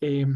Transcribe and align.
Eh, 0.00 0.26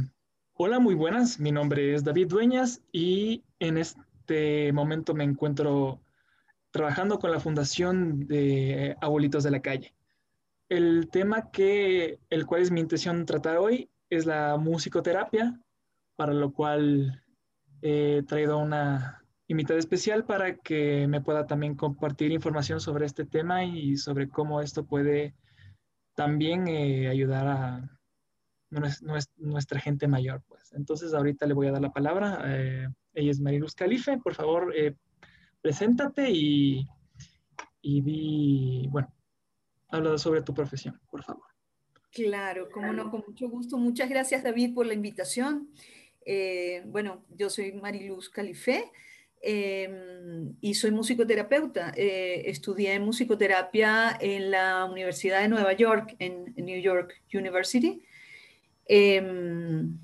hola, 0.53 0.79
muy 0.79 0.95
buenas. 0.95 1.41
Mi 1.41 1.51
nombre 1.51 1.95
es 1.95 2.05
David 2.05 2.29
Dueñas 2.29 2.83
y 2.93 3.43
en 3.59 3.79
este 3.79 4.71
momento 4.73 5.15
me 5.15 5.25
encuentro 5.25 6.03
trabajando 6.71 7.19
con 7.19 7.31
la 7.31 7.41
Fundación 7.41 8.27
de 8.27 8.97
Abuelitos 9.01 9.45
de 9.45 9.51
la 9.51 9.63
Calle. 9.63 9.95
El 10.69 11.09
tema 11.11 11.51
que, 11.51 12.21
el 12.29 12.45
cual 12.45 12.61
es 12.61 12.71
mi 12.71 12.81
intención 12.81 13.25
tratar 13.25 13.57
hoy 13.57 13.89
es 14.11 14.27
la 14.27 14.59
musicoterapia, 14.59 15.59
para 16.17 16.35
lo 16.35 16.53
cual 16.53 17.25
he 17.81 18.23
traído 18.27 18.59
una 18.59 19.25
invitada 19.49 19.79
especial 19.79 20.27
para 20.27 20.57
que 20.57 21.07
me 21.07 21.23
pueda 21.23 21.47
también 21.47 21.77
compartir 21.77 22.31
información 22.31 22.79
sobre 22.79 23.07
este 23.07 23.25
tema 23.25 23.65
y 23.65 23.97
sobre 23.97 24.29
cómo 24.29 24.61
esto 24.61 24.85
puede 24.85 25.35
también 26.15 26.67
eh, 26.67 27.09
ayudar 27.09 27.47
a 27.47 27.96
nuestra, 28.71 29.81
gente 29.81 30.09
mayor. 30.09 30.43
Pues. 30.49 30.73
Entonces 30.73 31.15
ahorita 31.15 31.47
le 31.47 31.55
voy 31.55 31.69
a 31.69 31.73
dar 31.73 31.83
la 31.83 31.93
palabra. 31.93 32.43
Eh, 32.47 32.89
ella 33.15 33.31
es 33.31 33.41
Mariluz 33.41 33.75
Calife. 33.75 34.19
Por 34.19 34.35
favor, 34.35 34.73
eh, 34.77 34.95
preséntate 35.61 36.31
y, 36.31 36.87
y 37.81 38.01
di, 38.03 38.89
bueno, 38.91 39.13
habla 39.89 40.19
sobre 40.19 40.43
tu 40.43 40.55
profesión, 40.55 41.01
por 41.11 41.23
favor. 41.23 41.47
Claro, 42.13 42.71
como 42.71 42.93
no, 42.93 43.11
con 43.11 43.25
mucho 43.27 43.49
gusto. 43.49 43.77
Muchas 43.77 44.09
gracias, 44.09 44.43
David, 44.43 44.75
por 44.75 44.87
la 44.87 44.95
invitación. 44.95 45.71
bueno, 46.87 47.25
yo 47.31 47.51
soy 47.51 47.73
Mariluz 47.73 48.31
Calife. 48.31 48.91
Em, 49.49 50.57
y 50.61 50.75
soy 50.75 50.91
musicoterapeuta. 50.91 51.93
Eh, 51.97 52.43
estudié 52.47 52.99
musicoterapia 52.99 54.17
en 54.21 54.51
la 54.51 54.85
Universidad 54.87 55.41
de 55.41 55.49
Nueva 55.49 55.73
York, 55.73 56.17
en, 56.19 56.53
New 56.57 56.81
York 56.81 57.23
University. 57.33 58.03
Em, 58.87 59.99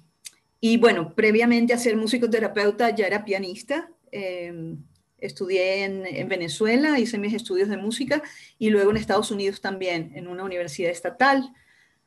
y 0.60 0.76
bueno, 0.76 1.14
previamente 1.14 1.72
a 1.72 1.78
ser 1.78 1.96
musicoterapeuta 1.96 2.90
ya 2.90 3.06
era 3.06 3.24
pianista. 3.24 3.90
Em, 4.10 4.78
estudié 5.18 5.84
en, 5.84 6.28
Venezuela, 6.28 6.98
hice 6.98 7.18
mis 7.18 7.34
estudios 7.34 7.68
de 7.68 7.76
música 7.76 8.22
y 8.58 8.70
luego 8.70 8.90
en 8.90 8.96
Estados 8.96 9.30
Unidos 9.30 9.60
también, 9.60 10.12
en 10.16 10.26
una 10.26 10.44
universidad 10.44 10.90
estatal 10.90 11.52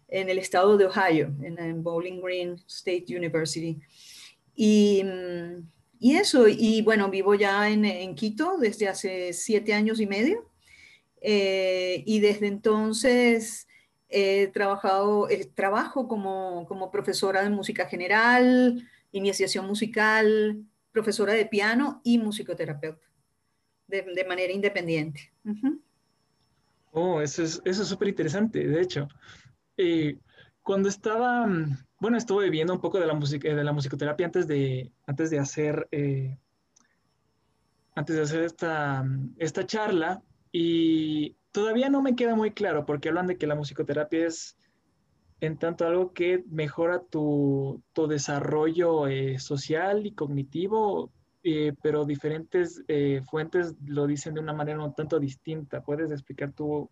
en 0.08 0.30
el 0.30 0.38
estado 0.38 0.78
de 0.78 0.86
Ohio, 0.86 1.34
en, 1.42 1.58
en 1.58 1.82
Bowling 1.82 2.22
Green 2.22 2.62
State 2.68 3.06
University. 3.10 3.80
Y 4.56 5.04
y 6.00 6.18
eso, 6.18 6.48
y 6.48 6.82
bueno, 6.82 7.10
vivo 7.10 7.36
ya 7.36 7.70
en, 7.70 8.16
Quito 8.16 8.58
desde 8.60 8.88
hace 8.88 9.34
siete 9.34 9.74
años 9.74 10.00
y 10.00 10.06
medio. 10.06 10.52
Eh, 11.22 12.04
y 12.06 12.20
desde 12.20 12.48
entonces 12.48 13.65
he 14.10 14.48
trabajado, 14.48 15.28
trabajo 15.56 16.08
como, 16.08 16.66
como, 16.68 16.92
profesora 16.92 17.44
de 17.44 17.50
música 17.50 17.88
general, 17.88 18.88
iniciación 19.12 19.66
musical, 19.68 20.64
profesora 20.92 21.34
de 21.34 21.46
piano 21.46 22.02
y 22.04 22.18
musicoterapeuta, 22.18 23.06
de, 23.88 24.26
manera 24.28 24.54
independiente. 24.54 25.34
Oh, 26.92 27.22
eso 27.22 27.44
es 27.44 27.78
súper 27.78 28.10
interesante, 28.10 28.66
de 28.68 28.82
hecho. 28.82 29.08
Eh, 29.78 30.18
cuando 30.62 30.88
estaba 30.90 31.46
mm, 31.46 31.78
bueno, 32.00 32.18
estuve 32.18 32.50
viendo 32.50 32.74
un 32.74 32.82
poco 32.82 33.00
de 33.00 33.08
la, 33.08 33.14
música, 33.14 33.54
de 33.54 33.64
la 33.64 33.72
musicoterapia 33.72 34.26
antes 34.26 34.48
de, 34.48 34.92
antes 35.08 35.30
de 35.30 35.40
hacer, 35.40 35.88
eh, 35.92 36.38
antes 37.96 38.16
de 38.16 38.22
hacer 38.22 38.44
esta, 38.44 39.04
esta 39.38 39.66
charla 39.66 40.22
y 40.52 41.36
todavía 41.56 41.90
no 41.90 42.02
me 42.02 42.18
queda 42.18 42.36
muy 42.36 42.52
claro 42.52 42.86
porque 42.86 43.08
hablan 43.08 43.28
de 43.28 43.38
que 43.38 43.48
la 43.48 43.56
musicoterapia 43.56 44.28
es 44.28 44.58
en 45.40 45.58
tanto 45.58 45.88
algo 45.88 46.12
que 46.12 46.44
mejora 46.50 47.02
tu, 47.02 47.82
tu 47.94 48.08
desarrollo 48.08 49.08
eh, 49.08 49.40
social 49.40 50.06
y 50.06 50.12
cognitivo, 50.12 51.14
eh, 51.44 51.72
pero 51.82 52.04
diferentes 52.04 52.84
fuentes 53.30 53.74
lo 53.86 54.06
dicen 54.06 54.34
de 54.34 54.42
una 54.42 54.52
manera 54.52 54.84
un 54.84 54.94
tanto 54.94 55.18
distinta. 55.18 55.82
¿Puedes 55.82 56.12
explicar 56.12 56.52
tú 56.52 56.90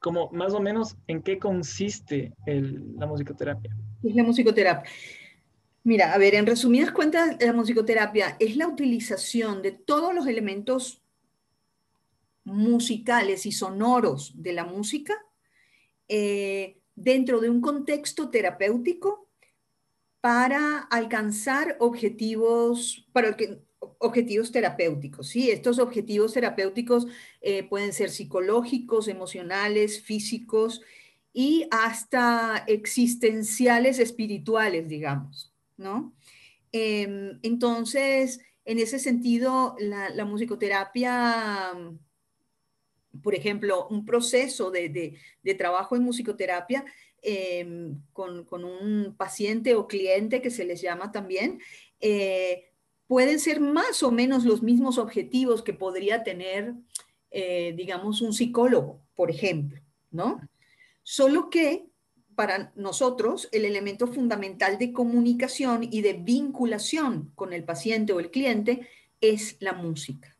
como 0.00 0.28
más 0.32 0.54
o 0.54 0.60
menos 0.60 0.96
en 1.06 1.22
qué 1.22 1.38
consiste 1.38 2.32
la 2.46 3.06
musicoterapia? 3.06 3.76
es 4.02 4.14
la 4.16 4.24
musicoterapia? 4.24 4.90
Mira, 5.84 6.12
a 6.12 6.18
ver, 6.18 6.34
en 6.34 6.46
resumidas 6.46 6.90
cuentas, 6.90 7.36
la 7.40 7.52
musicoterapia 7.52 8.36
es 8.40 8.56
la 8.56 8.66
utilización 8.66 9.62
de 9.62 9.70
todos 9.70 10.12
los 10.12 10.26
elementos 10.26 11.03
musicales 12.44 13.46
y 13.46 13.52
sonoros 13.52 14.32
de 14.36 14.52
la 14.52 14.64
música 14.64 15.14
eh, 16.08 16.80
dentro 16.94 17.40
de 17.40 17.50
un 17.50 17.60
contexto 17.60 18.30
terapéutico 18.30 19.28
para 20.20 20.78
alcanzar 20.78 21.76
objetivos, 21.80 23.06
para 23.12 23.36
que, 23.36 23.62
objetivos 23.98 24.52
terapéuticos. 24.52 25.28
¿sí? 25.28 25.50
Estos 25.50 25.78
objetivos 25.78 26.32
terapéuticos 26.32 27.06
eh, 27.40 27.64
pueden 27.64 27.92
ser 27.92 28.10
psicológicos, 28.10 29.08
emocionales, 29.08 30.02
físicos, 30.02 30.82
y 31.36 31.66
hasta 31.72 32.64
existenciales 32.68 33.98
espirituales, 33.98 34.88
digamos, 34.88 35.52
¿no? 35.76 36.14
Em, 36.70 37.40
entonces, 37.42 38.40
en 38.64 38.78
ese 38.78 39.00
sentido, 39.00 39.74
la, 39.80 40.24
musicoterapia, 40.24 41.72
por 43.22 43.34
ejemplo, 43.34 43.86
un 43.88 44.04
proceso 44.04 44.70
de, 44.70 45.18
trabajo 45.56 45.96
en 45.96 46.02
musicoterapia 46.02 46.84
em, 47.22 48.00
con, 48.12 48.46
un 48.64 49.14
paciente 49.16 49.74
o 49.74 49.86
cliente 49.86 50.42
que 50.42 50.50
se 50.50 50.64
les 50.64 50.80
llama 50.80 51.12
también, 51.12 51.60
eh, 52.00 52.70
pueden 53.06 53.38
ser 53.38 53.60
más 53.60 54.02
o 54.02 54.10
menos 54.10 54.44
los 54.44 54.62
mismos 54.62 54.98
objetivos 54.98 55.62
que 55.62 55.72
podría 55.72 56.22
tener, 56.22 56.74
eh, 57.30 57.72
digamos, 57.76 58.20
un 58.20 58.32
psicólogo, 58.32 59.00
por 59.14 59.30
ejemplo, 59.30 59.80
¿no? 60.10 60.40
Solo 61.02 61.50
que 61.50 61.86
para 62.34 62.72
nosotros 62.74 63.48
el 63.52 63.64
elemento 63.64 64.06
fundamental 64.06 64.78
de 64.78 64.92
comunicación 64.92 65.86
y 65.90 66.02
de 66.02 66.14
vinculación 66.14 67.30
con 67.34 67.52
el 67.52 67.64
paciente 67.64 68.12
o 68.12 68.20
el 68.20 68.30
cliente 68.30 68.88
es 69.20 69.56
la 69.60 69.72
música. 69.72 70.36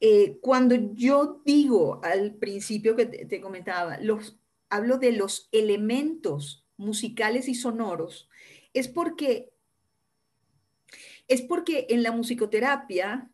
Eh, 0.00 0.38
cuando 0.42 0.74
yo 0.94 1.40
digo 1.44 2.00
al 2.02 2.34
principio 2.34 2.96
que 2.96 3.06
te, 3.06 3.40
comentaba, 3.40 3.98
los, 3.98 4.38
hablo 4.68 4.98
de 4.98 5.12
los 5.12 5.48
elementos 5.52 6.66
musicales 6.76 7.48
y 7.48 7.54
sonoros, 7.54 8.28
es 8.74 8.88
porque, 8.88 9.52
es 11.28 11.40
porque 11.42 11.86
en 11.88 12.02
la 12.02 12.12
musicoterapia 12.12 13.30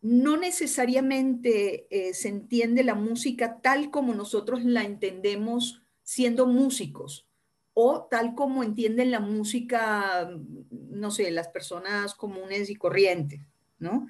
no 0.00 0.36
necesariamente 0.36 1.86
eh, 1.90 2.14
se 2.14 2.28
entiende 2.28 2.82
la 2.84 2.94
música 2.94 3.60
tal 3.60 3.90
como 3.90 4.14
nosotros 4.14 4.64
la 4.64 4.84
entendemos 4.84 5.82
siendo 6.02 6.46
músicos 6.46 7.28
o 7.74 8.08
tal 8.10 8.34
como 8.34 8.64
entienden 8.64 9.12
la 9.12 9.20
música, 9.20 10.30
no 10.70 11.12
sé, 11.12 11.30
las 11.30 11.46
personas 11.46 12.14
comunes 12.16 12.70
y 12.70 12.74
corrientes, 12.74 13.40
¿no? 13.78 14.08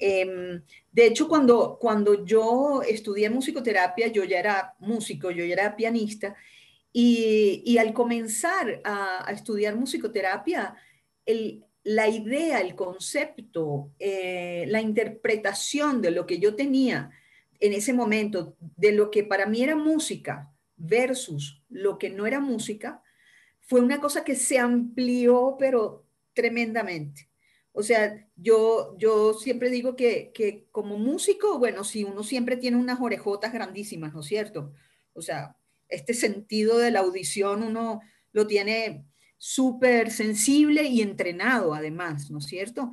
Em, 0.00 0.62
de 0.90 1.06
hecho, 1.06 1.28
cuando, 1.28 1.78
cuando 1.78 2.24
yo 2.24 2.82
estudié 2.82 3.30
musicoterapia, 3.30 4.08
yo 4.08 4.24
ya 4.24 4.38
era 4.38 4.74
músico, 4.80 5.30
yo 5.30 5.44
ya 5.44 5.52
era 5.54 5.76
pianista, 5.76 6.34
y, 6.92 7.78
al 7.78 7.92
comenzar 7.92 8.80
a, 8.84 9.28
a 9.28 9.32
estudiar 9.32 9.76
musicoterapia, 9.76 10.74
el, 11.24 11.64
la 11.82 12.08
idea, 12.08 12.60
el 12.60 12.74
concepto, 12.74 13.92
eh, 13.98 14.64
la 14.68 14.80
interpretación 14.80 16.02
de 16.02 16.10
lo 16.10 16.26
que 16.26 16.38
yo 16.38 16.54
tenía 16.54 17.10
en 17.58 17.72
ese 17.72 17.92
momento, 17.92 18.56
de 18.58 18.92
lo 18.92 19.10
que 19.10 19.24
para 19.24 19.46
mí 19.46 19.62
era 19.62 19.76
música 19.76 20.52
versus 20.76 21.62
lo 21.68 21.98
que 21.98 22.10
no 22.10 22.26
era 22.26 22.40
música, 22.40 23.02
fue 23.60 23.80
una 23.80 24.00
cosa 24.00 24.24
que 24.24 24.34
se 24.34 24.58
amplió, 24.58 25.56
pero 25.58 26.06
tremendamente. 26.32 27.29
O 27.72 27.82
sea, 27.82 28.26
yo, 28.36 28.96
yo 28.98 29.34
siempre 29.34 29.70
digo 29.70 29.94
que, 29.94 30.32
que 30.34 30.66
como 30.72 30.98
músico, 30.98 31.58
bueno, 31.58 31.84
sí, 31.84 32.04
uno 32.04 32.22
siempre 32.22 32.56
tiene 32.56 32.76
unas 32.76 33.00
orejotas 33.00 33.52
grandísimas, 33.52 34.12
¿no 34.12 34.20
es 34.20 34.26
cierto? 34.26 34.72
O 35.12 35.22
sea, 35.22 35.56
este 35.88 36.14
sentido 36.14 36.78
de 36.78 36.90
la 36.90 37.00
audición 37.00 37.62
uno 37.62 38.00
lo 38.32 38.46
tiene 38.46 39.04
súper 39.38 40.10
sensible 40.10 40.84
y 40.84 41.00
entrenado 41.00 41.74
además, 41.74 42.30
¿no 42.30 42.38
es 42.38 42.46
cierto? 42.46 42.90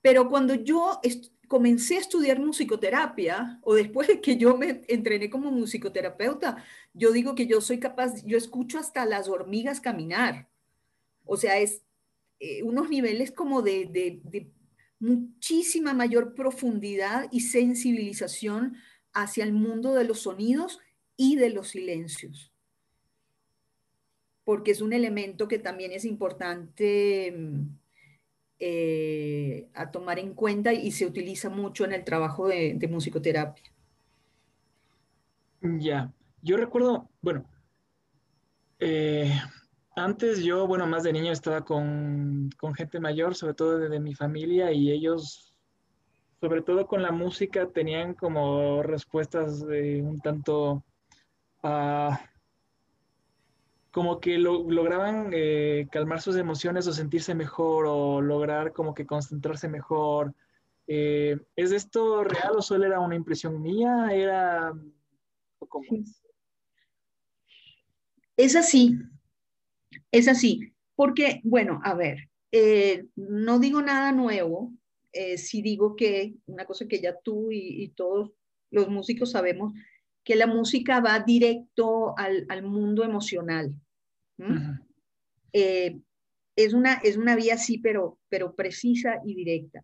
Pero 0.00 0.28
cuando 0.28 0.54
yo 0.54 1.00
comencé 1.48 1.96
a 1.96 2.00
estudiar 2.00 2.40
musicoterapia, 2.40 3.58
o 3.62 3.74
después 3.74 4.08
de 4.08 4.20
que 4.20 4.36
yo 4.36 4.56
me 4.56 4.82
entrené 4.88 5.28
como 5.28 5.50
musicoterapeuta, 5.50 6.64
yo 6.94 7.12
digo 7.12 7.34
que 7.34 7.46
yo 7.46 7.60
soy 7.60 7.78
capaz, 7.78 8.24
yo 8.24 8.38
escucho 8.38 8.78
hasta 8.78 9.04
las 9.04 9.28
hormigas 9.28 9.80
caminar. 9.80 10.48
O 11.24 11.36
sea, 11.36 11.58
es 11.58 11.82
eh, 12.44 12.64
unos 12.64 12.90
niveles 12.90 13.30
como 13.30 13.62
de, 13.62 13.86
de 13.86 14.50
muchísima 14.98 15.94
mayor 15.94 16.34
profundidad 16.34 17.28
y 17.30 17.40
sensibilización 17.40 18.76
hacia 19.12 19.44
el 19.44 19.52
mundo 19.52 19.94
de 19.94 20.02
los 20.02 20.22
sonidos 20.22 20.80
y 21.16 21.36
de 21.36 21.50
los 21.50 21.68
silencios. 21.68 22.52
porque 24.44 24.72
es 24.72 24.80
un 24.80 24.92
elemento 24.92 25.46
que 25.46 25.60
también 25.60 25.92
es 25.92 26.04
importante 26.04 27.32
mm, 27.32 27.62
eh, 28.58 29.68
a 29.72 29.92
tomar 29.92 30.18
en 30.18 30.34
cuenta 30.34 30.72
y 30.72 30.90
se 30.90 31.06
utiliza 31.06 31.48
mucho 31.48 31.84
en 31.84 31.92
el 31.92 32.02
trabajo 32.02 32.48
de, 32.48 32.88
musicoterapia. 32.90 33.64
Ya, 35.60 36.12
yo 36.42 36.56
recuerdo, 36.56 37.08
bueno, 37.20 37.48
eh, 38.80 39.32
antes 39.96 40.42
yo, 40.42 40.66
bueno, 40.66 40.86
más 40.86 41.02
de 41.02 41.12
niño 41.12 41.32
estaba 41.32 41.64
con, 41.64 42.50
gente 42.76 43.00
mayor, 43.00 43.34
sobre 43.34 43.54
todo 43.54 43.78
de, 43.78 44.00
mi 44.00 44.14
familia, 44.14 44.72
y 44.72 44.90
ellos, 44.90 45.54
sobre 46.40 46.62
todo 46.62 46.86
con 46.86 47.02
la 47.02 47.12
música, 47.12 47.68
tenían 47.68 48.14
como 48.14 48.82
respuestas 48.82 49.62
un 49.62 50.20
tanto... 50.20 50.84
Uh, 51.62 52.10
como 53.92 54.20
que 54.20 54.38
lograban 54.38 55.30
eh, 55.34 55.86
calmar 55.92 56.22
sus 56.22 56.36
emociones 56.36 56.86
o 56.86 56.94
sentirse 56.94 57.34
mejor 57.34 57.84
o 57.86 58.22
lograr 58.22 58.72
como 58.72 58.94
que 58.94 59.04
concentrarse 59.04 59.68
mejor. 59.68 60.34
Eh, 60.86 61.38
¿Es 61.54 61.72
esto 61.72 62.24
real 62.24 62.52
o 62.56 62.62
solo 62.62 62.86
era 62.86 63.00
una 63.00 63.14
impresión 63.14 63.60
mía? 63.60 64.08
¿Era 64.10 64.72
como 65.58 65.84
es? 65.90 66.24
Es 68.38 68.56
así, 68.56 68.98
es 70.12 70.28
así, 70.28 70.72
porque, 70.94 71.40
bueno, 71.42 71.80
a 71.82 71.94
ver, 71.94 72.28
eh, 72.52 73.06
no 73.16 73.58
digo 73.58 73.82
nada 73.82 74.12
nuevo, 74.12 74.72
si 75.36 75.60
digo 75.60 75.94
que 75.94 76.36
una 76.46 76.64
cosa 76.64 76.88
que 76.88 76.98
ya 76.98 77.14
tú 77.22 77.48
y, 77.50 77.88
todos 77.90 78.30
los 78.70 78.88
músicos 78.88 79.32
sabemos, 79.32 79.74
que 80.24 80.36
la 80.36 80.46
música 80.46 81.00
va 81.00 81.20
directo 81.20 82.16
al, 82.16 82.46
al 82.48 82.62
mundo 82.62 83.04
emocional. 83.04 83.74
Eh, 85.52 85.98
es, 86.56 86.72
una, 86.72 86.94
es 86.94 87.16
una 87.16 87.36
vía 87.36 87.56
sí, 87.56 87.78
pero, 87.78 88.18
pero 88.28 88.54
precisa 88.54 89.20
y 89.24 89.34
directa. 89.34 89.82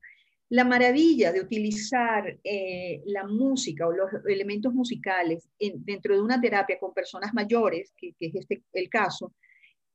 La 0.51 0.65
maravilla 0.65 1.31
de 1.31 1.41
utilizar 1.41 2.39
eh, 2.43 3.03
la 3.07 3.27
música 3.27 3.87
o 3.87 3.93
los 3.93 4.11
elementos 4.27 4.73
musicales 4.73 5.49
dentro 5.59 6.15
de 6.15 6.23
una 6.23 6.41
terapia 6.41 6.79
con 6.79 6.95
personas 6.95 7.35
mayores, 7.35 7.93
que, 7.97 8.15
es 8.19 8.35
este 8.35 8.63
el 8.73 8.89
caso, 8.89 9.35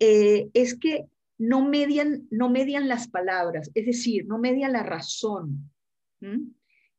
eh, 0.06 0.50
es 0.54 0.78
que 0.78 1.06
no 1.38 1.66
median, 1.66 2.28
no 2.30 2.50
median 2.50 2.90
las 2.90 3.08
palabras, 3.08 3.72
es 3.74 3.86
decir, 3.86 4.26
no 4.26 4.38
median 4.38 4.74
la 4.74 4.84
razón. 4.84 5.72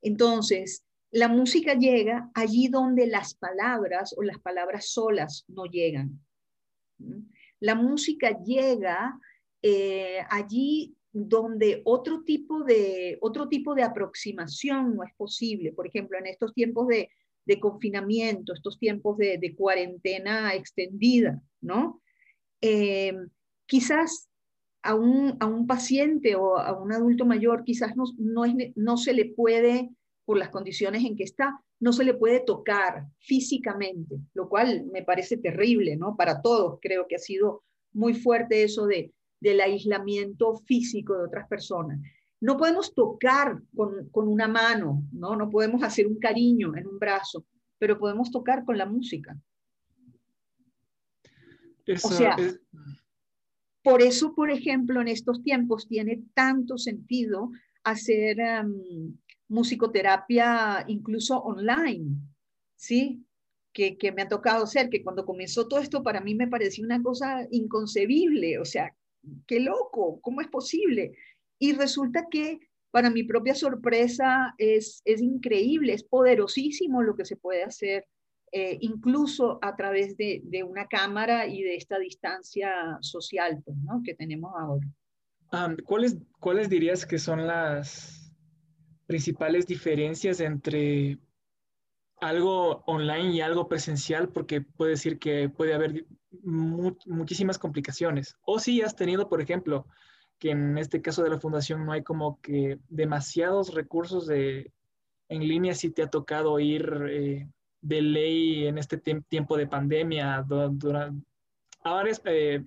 Entonces, 0.00 0.86
la 1.10 1.28
música 1.28 1.74
llega 1.74 2.30
allí 2.34 2.68
donde 2.68 3.06
las 3.06 3.34
palabras 3.34 4.14
o 4.16 4.22
las 4.22 4.38
palabras 4.38 4.88
solas 4.88 5.44
no 5.48 5.66
llegan. 5.66 6.18
La 7.60 7.74
música 7.74 8.42
llega 8.42 9.18
eh, 9.60 10.20
allí 10.30 10.96
donde 11.12 11.82
otro 11.84 12.24
tipo, 12.24 12.64
de, 12.64 13.18
otro 13.20 13.48
tipo 13.50 13.74
de 13.74 13.82
aproximación 13.82 14.96
no 14.96 15.04
es 15.04 15.12
posible. 15.14 15.72
Por 15.72 15.86
ejemplo, 15.86 16.18
en 16.18 16.26
estos 16.26 16.54
tiempos 16.54 16.88
de, 16.88 17.10
confinamiento, 17.60 18.54
estos 18.54 18.78
tiempos 18.78 19.18
de, 19.18 19.54
cuarentena 19.56 20.54
extendida, 20.54 21.42
¿no? 21.60 22.00
Eh, 22.66 23.12
quizás 23.66 24.30
a 24.82 24.94
un, 24.94 25.66
paciente 25.66 26.34
o 26.34 26.56
a 26.56 26.72
un 26.72 26.92
adulto 26.92 27.26
mayor 27.26 27.62
quizás 27.62 27.94
no, 27.94 28.04
no, 28.74 28.96
se 28.96 29.12
le 29.12 29.26
puede, 29.26 29.90
por 30.24 30.38
las 30.38 30.48
condiciones 30.48 31.04
en 31.04 31.14
que 31.14 31.24
está, 31.24 31.60
no 31.78 31.92
se 31.92 32.04
le 32.04 32.14
puede 32.14 32.40
tocar 32.40 33.04
físicamente, 33.18 34.16
lo 34.32 34.48
cual 34.48 34.86
me 34.90 35.02
parece 35.02 35.36
terrible, 35.36 35.94
¿no? 35.96 36.16
Para 36.16 36.40
todos 36.40 36.78
creo 36.80 37.06
que 37.06 37.16
ha 37.16 37.18
sido 37.18 37.64
muy 37.92 38.14
fuerte 38.14 38.62
eso 38.62 38.86
de, 38.86 39.12
del 39.40 39.60
aislamiento 39.60 40.56
físico 40.64 41.18
de 41.18 41.24
otras 41.24 41.46
personas. 41.46 42.00
No 42.40 42.56
podemos 42.56 42.94
tocar 42.94 43.60
con, 43.76 44.08
una 44.14 44.48
mano, 44.48 45.02
¿no? 45.12 45.36
No 45.36 45.50
podemos 45.50 45.82
hacer 45.82 46.06
un 46.06 46.18
cariño 46.18 46.74
en 46.76 46.86
un 46.86 46.98
brazo, 46.98 47.44
pero 47.78 47.98
podemos 47.98 48.30
tocar 48.30 48.64
con 48.64 48.78
la 48.78 48.86
música. 48.86 49.36
O 51.86 52.08
sea, 52.08 52.36
por 53.82 54.00
eso, 54.00 54.34
por 54.34 54.50
ejemplo, 54.50 55.00
en 55.00 55.08
estos 55.08 55.42
tiempos 55.42 55.86
tiene 55.86 56.22
tanto 56.32 56.78
sentido 56.78 57.50
hacer 57.82 58.38
musicoterapia 59.48 60.84
incluso 60.88 61.38
online, 61.38 62.16
¿sí? 62.76 63.24
Que, 63.72 63.96
me 64.14 64.22
ha 64.22 64.28
tocado 64.28 64.64
hacer, 64.64 64.88
que 64.88 65.02
cuando 65.02 65.26
comenzó 65.26 65.66
todo 65.68 65.80
esto 65.80 66.02
para 66.02 66.20
mí 66.20 66.34
me 66.34 66.48
pareció 66.48 66.84
una 66.84 67.02
cosa 67.02 67.46
inconcebible, 67.50 68.58
o 68.58 68.64
sea, 68.64 68.96
qué 69.46 69.60
loco, 69.60 70.20
¿cómo 70.20 70.40
es 70.40 70.48
posible? 70.48 71.12
Y 71.58 71.72
resulta 71.72 72.28
que 72.30 72.60
para 72.90 73.10
mi 73.10 73.24
propia 73.24 73.54
sorpresa 73.54 74.54
es, 74.58 75.02
es 75.04 75.20
increíble, 75.20 75.92
es 75.92 76.04
poderosísimo 76.04 77.02
lo 77.02 77.16
que 77.16 77.24
se 77.24 77.36
puede 77.36 77.64
hacer, 77.64 78.06
eh, 78.54 78.78
incluso 78.80 79.58
a 79.60 79.74
través 79.76 80.16
de, 80.16 80.42
una 80.66 80.86
cámara 80.86 81.46
y 81.46 81.62
de 81.62 81.76
esta 81.76 81.98
distancia 81.98 82.98
social 83.00 83.62
pues, 83.64 83.76
que 84.04 84.14
tenemos 84.14 84.52
ahora. 84.56 84.86
¿cuáles, 85.84 86.18
¿Cuáles 86.40 86.68
dirías 86.68 87.06
que 87.06 87.18
son 87.18 87.46
las, 87.46 88.24
principales 89.06 89.66
diferencias 89.66 90.40
entre 90.40 91.18
algo 92.20 92.82
online 92.86 93.32
y 93.32 93.40
algo 93.40 93.68
presencial, 93.68 94.28
porque 94.30 94.62
puede 94.62 94.92
decir 94.92 95.18
que 95.18 95.48
puede 95.48 95.74
haber 95.74 96.06
muchísimas 96.42 97.58
complicaciones. 97.58 98.36
O 98.42 98.58
si 98.58 98.82
has 98.82 98.96
tenido, 98.96 99.28
por 99.28 99.40
ejemplo, 99.40 99.86
que 100.38 100.50
en 100.50 100.78
este 100.78 101.02
caso 101.02 101.22
de 101.22 101.30
la 101.30 101.40
fundación 101.40 101.84
no 101.84 101.92
hay 101.92 102.02
como 102.02 102.40
que 102.40 102.78
demasiados 102.88 103.74
recursos 103.74 104.26
de, 104.26 104.72
en 105.28 105.46
línea, 105.46 105.74
si 105.74 105.90
te 105.90 106.02
ha 106.02 106.10
tocado 106.10 106.58
ir 106.58 106.90
eh, 107.08 107.48
de 107.84 108.00
ley 108.00 108.66
en 108.66 108.78
este 108.78 108.96
tiempo 108.96 109.56
de 109.58 109.66
pandemia 109.66 110.36
a 110.36 111.92
varias, 111.92 112.22
eh, 112.24 112.64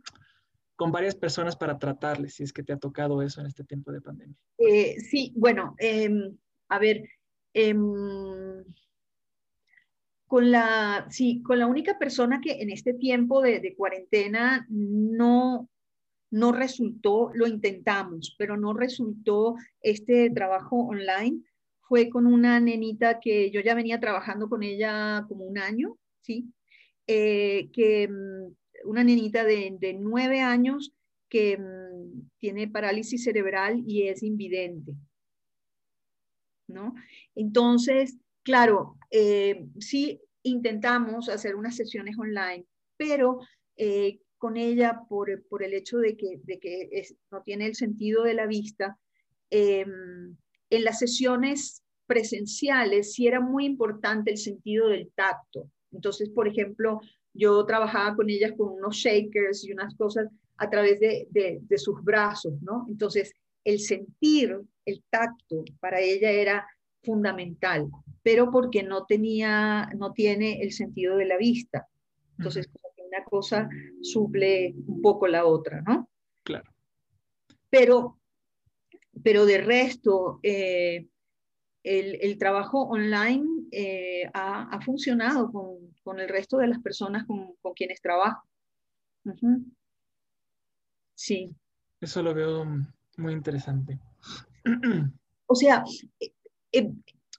con 0.76 0.92
varias 0.92 1.16
personas 1.16 1.56
para 1.56 1.80
tratarles, 1.80 2.36
si 2.36 2.44
es 2.44 2.54
que 2.54 2.62
te 2.62 2.74
ha 2.74 2.78
tocado 2.78 3.24
eso 3.24 3.42
en 3.42 3.48
este 3.48 3.64
tiempo 3.64 3.92
de 3.92 4.02
pandemia. 4.02 4.36
Eh, 4.60 5.00
sí, 5.00 5.34
bueno, 5.36 5.76
em, 5.80 6.38
a 6.70 6.78
ver, 6.78 7.10
em, 7.54 8.64
con, 10.28 10.52
la, 10.52 11.08
sí, 11.10 11.42
con 11.42 11.58
la 11.58 11.66
única 11.66 11.98
persona 11.98 12.40
que 12.40 12.62
en 12.62 12.70
este 12.70 12.94
tiempo 12.94 13.42
de, 13.42 13.74
cuarentena 13.76 14.68
no, 14.70 15.68
no 16.30 16.52
resultó, 16.52 17.32
lo 17.34 17.48
intentamos, 17.48 18.36
pero 18.38 18.56
no 18.56 18.74
resultó 18.74 19.56
este 19.82 20.30
trabajo 20.30 20.76
online, 20.76 21.44
fue 21.88 22.10
con 22.10 22.26
una 22.26 22.60
nenita 22.60 23.20
que 23.20 23.50
yo 23.52 23.62
ya 23.62 23.76
venía 23.76 24.00
trabajando 24.00 24.50
con 24.50 24.64
ella 24.64 25.26
como 25.28 25.46
un 25.46 25.58
año, 25.58 25.98
¿sí? 26.22 26.52
Eh, 27.08 27.70
que 27.72 28.08
mm, 28.08 28.54
una 28.86 29.04
nenita 29.04 29.46
de, 29.46 29.98
nueve 30.00 30.42
años 30.42 30.94
que 31.30 31.58
mm, 31.58 32.30
tiene 32.40 32.68
parálisis 32.68 33.24
cerebral 33.24 33.84
y 33.86 34.08
es 34.08 34.24
invidente. 34.24 34.94
¿no? 36.68 36.94
Entonces, 37.34 38.18
claro, 38.44 38.98
eh, 39.10 39.66
sí 39.80 40.20
intentamos 40.44 41.30
hacer 41.30 41.56
unas 41.56 41.78
sesiones 41.78 42.18
online, 42.18 42.66
pero 42.98 43.40
eh, 43.78 44.20
con 44.38 44.58
ella, 44.58 45.02
por, 45.08 45.30
el 45.30 45.74
hecho 45.74 45.98
de 45.98 46.18
que, 46.18 46.42
de 46.44 46.60
que 46.60 47.08
no 47.32 47.42
tiene 47.42 47.66
el 47.68 47.76
sentido 47.76 48.24
de 48.24 48.34
la 48.34 48.46
vista, 48.46 48.98
em, 49.50 50.36
en 50.70 50.84
las 50.84 51.00
sesiones 51.00 51.84
presenciales 52.06 53.14
sí 53.14 53.28
era 53.28 53.40
muy 53.40 53.66
importante 53.66 54.32
el 54.32 54.38
sentido 54.38 54.88
del 54.90 55.12
tacto. 55.16 55.70
Entonces, 55.92 56.30
por 56.30 56.48
ejemplo, 56.48 57.02
yo 57.34 57.66
trabajaba 57.66 58.16
con 58.16 58.30
ellas 58.30 58.54
con 58.58 58.70
unos 58.70 58.96
shakers 58.96 59.66
y 59.66 59.74
unas 59.74 59.96
cosas 59.96 60.28
a 60.58 60.70
través 60.70 61.00
de, 61.00 61.60
sus 61.78 62.04
brazos, 62.04 62.54
¿no? 62.62 62.86
Entonces, 62.90 63.34
el 63.64 63.80
sentir, 63.80 64.60
el 64.86 65.04
tacto, 65.10 65.64
para 65.80 66.00
ella 66.00 66.32
era 66.32 66.68
fundamental, 67.04 67.88
pero 68.24 68.50
porque 68.50 68.84
no 68.84 69.06
tenía, 69.06 69.90
no 69.98 70.14
tiene 70.14 70.62
el 70.62 70.72
sentido 70.72 71.18
de 71.18 71.26
la 71.26 71.38
vista. 71.38 71.88
Entonces, 72.38 72.70
una 73.08 73.24
cosa 73.24 73.70
suple 74.02 74.74
un 74.88 75.02
poco 75.02 75.28
la 75.28 75.46
otra, 75.46 75.82
¿no? 75.82 76.10
Claro. 76.44 76.72
Pero, 77.70 78.17
pero 79.24 79.46
de 79.46 79.60
resto, 79.60 80.40
eh, 80.44 81.08
el, 81.84 82.38
trabajo 82.38 82.84
online 82.84 83.46
eh, 83.72 84.30
ha, 84.34 84.80
funcionado 84.82 85.52
con, 85.52 86.20
el 86.20 86.30
resto 86.30 86.58
de 86.58 86.68
las 86.68 86.80
personas 86.82 87.26
con, 87.26 87.56
quienes 87.76 88.02
trabajo. 88.02 88.48
Sí. 91.16 91.52
Eso 92.02 92.24
lo 92.24 92.34
veo 92.34 92.66
muy 93.18 93.34
interesante. 93.34 94.00
O 95.46 95.56
sea, 95.56 95.84
eh, 96.20 96.32
eh, 96.72 96.92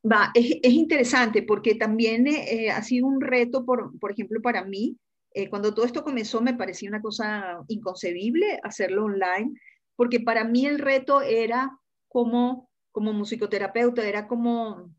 va, 0.02 0.30
es, 0.34 0.72
interesante 0.72 1.42
porque 1.42 1.74
también 1.74 2.26
ha 2.74 2.82
sido 2.82 3.06
un 3.06 3.20
reto, 3.20 3.64
por, 3.64 3.98
por 3.98 4.12
ejemplo, 4.12 4.40
para 4.40 4.64
mí, 4.64 4.96
Eh, 5.34 5.48
cuando 5.48 5.74
todo 5.74 5.84
esto 5.84 6.02
comenzó 6.02 6.40
me 6.40 6.54
parecía 6.54 6.88
una 6.88 7.02
cosa 7.02 7.62
inconcebible 7.68 8.58
hacerlo 8.62 9.04
online, 9.04 9.54
porque 9.98 10.20
para 10.20 10.44
mí 10.44 10.64
el 10.64 10.78
reto 10.78 11.22
era 11.22 11.76
como, 12.06 12.70
como 12.92 13.12
musicoterapeuta, 13.12 14.06
era 14.06 14.28
como 14.28 14.94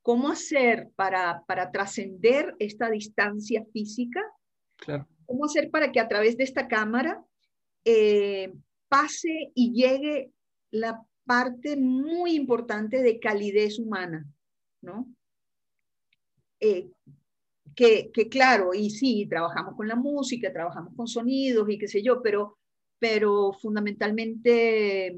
cómo 0.00 0.28
hacer 0.28 0.90
para, 0.94 1.42
para 1.44 1.72
trascender 1.72 2.54
esta 2.60 2.88
distancia 2.88 3.64
física, 3.72 4.22
claro. 4.76 5.08
cómo 5.26 5.46
hacer 5.46 5.72
para 5.72 5.90
que 5.90 5.98
a 5.98 6.06
través 6.06 6.36
de 6.36 6.44
esta 6.44 6.68
cámara 6.68 7.24
eh, 7.84 8.54
pase 8.88 9.50
y 9.56 9.72
llegue 9.72 10.30
la 10.70 11.04
parte 11.24 11.76
muy 11.76 12.36
importante 12.36 13.02
de 13.02 13.18
calidez 13.18 13.80
humana, 13.80 14.24
¿no? 14.82 15.08
Eh, 16.60 16.92
que, 17.74 18.12
que, 18.12 18.28
claro, 18.28 18.72
y 18.72 18.88
sí, 18.90 19.26
trabajamos 19.28 19.74
con 19.74 19.88
la 19.88 19.96
música, 19.96 20.52
trabajamos 20.52 20.94
con 20.94 21.08
sonidos 21.08 21.68
y 21.68 21.76
qué 21.76 21.88
sé 21.88 22.04
yo, 22.04 22.22
pero, 22.22 22.60
pero 23.02 23.52
fundamentalmente, 23.54 25.12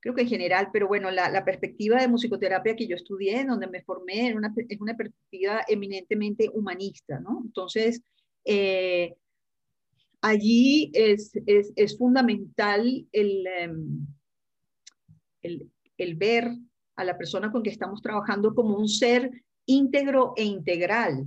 creo 0.00 0.12
que 0.12 0.22
en 0.22 0.28
general, 0.28 0.70
pero 0.72 0.88
bueno, 0.88 1.08
la, 1.08 1.44
perspectiva 1.44 2.00
de 2.00 2.08
musicoterapia 2.08 2.74
que 2.74 2.88
yo 2.88 2.96
estudié, 2.96 3.44
donde 3.44 3.68
me 3.68 3.84
formé, 3.84 4.34
una, 4.34 4.52
es 4.56 4.80
una 4.80 4.96
perspectiva 4.96 5.60
eminentemente 5.68 6.50
humanista, 6.52 7.20
¿no? 7.20 7.42
Entonces, 7.44 8.02
eh, 8.44 9.14
allí 10.20 10.90
es, 10.94 11.30
es, 11.46 11.72
es, 11.76 11.96
fundamental 11.96 13.06
el, 13.12 13.46
em, 13.46 14.06
el, 15.42 15.70
el 15.96 16.16
ver 16.16 16.50
a 16.96 17.04
la 17.04 17.16
persona 17.16 17.52
con 17.52 17.62
que 17.62 17.70
estamos 17.70 18.02
trabajando 18.02 18.52
como 18.52 18.76
un 18.76 18.88
ser 18.88 19.30
íntegro 19.64 20.32
e 20.36 20.42
integral. 20.42 21.24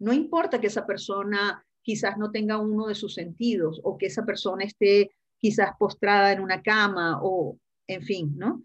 No 0.00 0.12
importa 0.12 0.60
que 0.60 0.66
esa 0.66 0.84
persona 0.84 1.64
quizás 1.86 2.18
no 2.18 2.32
tenga 2.32 2.58
uno 2.58 2.88
de 2.88 2.96
sus 2.96 3.14
sentidos 3.14 3.80
o 3.84 3.96
que 3.96 4.06
esa 4.06 4.26
persona 4.26 4.64
esté 4.64 5.12
quizás 5.38 5.70
postrada 5.78 6.32
en 6.32 6.40
una 6.40 6.60
cama 6.60 7.20
o, 7.22 7.60
en 7.86 8.02
fin, 8.02 8.36
¿no? 8.36 8.64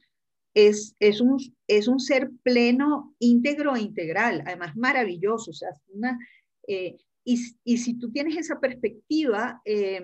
Es, 0.55 0.95
es, 0.99 1.21
un, 1.21 1.37
es 1.67 1.87
un 1.87 1.99
ser 1.99 2.31
pleno, 2.41 3.15
íntegro 3.19 3.75
e 3.75 3.81
integral, 3.81 4.41
además 4.47 4.75
maravilloso. 4.75 5.51
O 5.51 5.53
sea, 5.53 5.69
una, 5.89 6.17
eh, 6.67 6.97
y, 7.23 7.39
y, 7.63 7.77
si 7.77 7.93
tú 7.99 8.11
tienes 8.11 8.35
esa 8.37 8.59
perspectiva, 8.59 9.61
eh, 9.65 10.03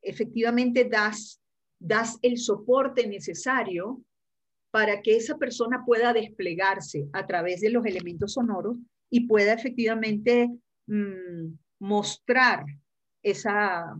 efectivamente 0.00 0.84
das, 0.84 1.40
das 1.80 2.16
el 2.22 2.38
soporte 2.38 3.08
necesario 3.08 4.04
para 4.70 5.02
que 5.02 5.16
esa 5.16 5.36
persona 5.36 5.82
pueda 5.84 6.12
desplegarse 6.12 7.08
a 7.12 7.26
través 7.26 7.60
de 7.60 7.70
los 7.70 7.84
elementos 7.86 8.34
sonoros 8.34 8.76
y 9.10 9.26
pueda 9.26 9.52
efectivamente 9.52 10.48
mmm, 10.86 11.48
mostrar 11.78 12.64
esa, 13.22 13.96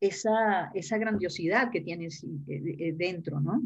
esa, 0.00 0.70
esa 0.74 0.98
grandiosidad 0.98 1.70
que 1.70 1.80
tiene 1.80 2.08
dentro, 2.94 3.40
¿no? 3.40 3.62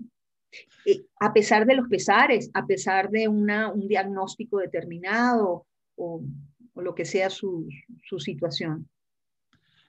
A 1.21 1.33
pesar 1.33 1.67
de 1.67 1.77
los 1.77 1.89
pesares, 1.89 2.51
a 2.55 2.67
pesar 2.67 3.11
de 3.11 3.29
una, 3.29 3.71
un 3.71 3.87
diagnóstico 3.87 4.59
determinado 4.59 5.67
o, 5.97 6.23
o 6.75 6.81
lo 6.81 6.95
que 6.95 7.05
sea 7.05 7.29
su, 7.29 7.69
su 8.05 8.19
situación. 8.19 8.89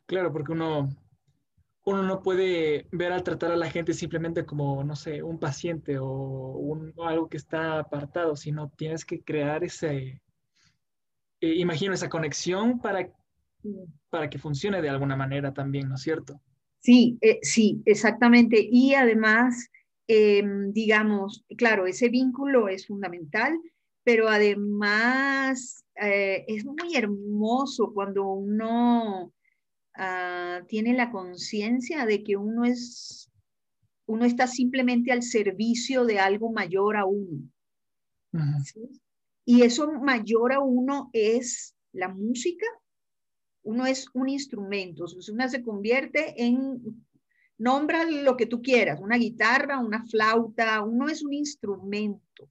Claro, 0.05 0.34
porque 0.34 0.51
uno 0.51 0.89
uno 1.89 2.03
no 2.03 2.22
puede 2.22 2.88
ver 2.91 3.12
al 3.12 3.24
tratar 3.24 3.51
a 3.51 3.58
la 3.58 3.69
gente 3.69 3.93
simplemente 3.93 4.46
como, 4.46 4.84
no 4.84 4.96
sé, 4.96 5.24
un 5.24 5.39
paciente 5.39 5.98
o, 5.98 6.08
un, 6.08 6.93
algo 6.98 7.29
que 7.29 7.38
está 7.38 7.79
apartado, 7.79 8.36
sino 8.36 8.69
tienes 8.69 9.05
que 9.05 9.22
crear 9.22 9.63
ese, 9.63 10.22
eh, 11.41 11.55
imagino, 11.55 11.93
esa 11.93 12.10
conexión 12.10 12.79
para, 12.79 13.10
para 14.10 14.29
que 14.29 14.39
funcione 14.39 14.81
de 14.81 14.89
alguna 14.89 15.15
manera 15.15 15.53
también, 15.53 15.89
¿no 15.89 15.96
es 15.96 16.01
cierto? 16.01 16.41
Sí, 16.79 17.17
eh, 17.22 17.39
sí, 17.41 17.81
exactamente. 17.86 18.67
Y 18.72 18.93
además, 18.93 19.69
eh, 20.08 20.43
digamos, 20.69 21.46
claro, 21.58 21.86
ese 21.86 22.10
vínculo 22.10 22.69
es 22.69 22.88
fundamental, 22.88 23.60
pero 24.03 24.29
además 24.29 25.84
eh, 25.96 26.46
es 26.48 26.65
muy 26.65 26.96
hermoso 26.96 27.91
cuando 27.93 28.31
uno 28.31 29.34
uh, 29.98 30.65
tiene 30.67 30.93
la 30.93 31.12
conciencia 31.12 32.05
de 32.05 32.24
que 32.24 32.38
uno 32.38 32.63
es, 32.63 33.29
uno 34.05 34.25
está 34.25 34.48
simplemente 34.48 35.12
al 35.12 35.22
servicio 35.22 36.05
de 36.05 36.19
algo 36.19 36.51
mayor 36.51 36.96
a 36.96 37.05
uno. 37.05 37.43
¿sí? 38.63 39.01
Y 39.46 39.63
eso 39.63 39.91
mayor 39.91 40.53
a 40.53 40.60
uno 40.60 41.10
es 41.13 41.75
la 41.91 42.10
música. 42.10 42.65
Uno 43.63 43.86
es 43.86 44.08
un 44.13 44.29
instrumento, 44.29 45.05
uno 45.31 45.50
se 45.50 45.62
convierte 45.62 46.34
en, 46.38 46.81
nombra 47.58 48.05
lo 48.05 48.38
que 48.38 48.46
tú 48.46 48.62
quieras, 48.62 49.00
una 49.01 49.17
guitarra, 49.17 49.79
una 49.79 50.05
flauta, 50.05 50.81
uno 50.81 51.10
es 51.10 51.22
un 51.24 51.34
instrumento, 51.34 52.50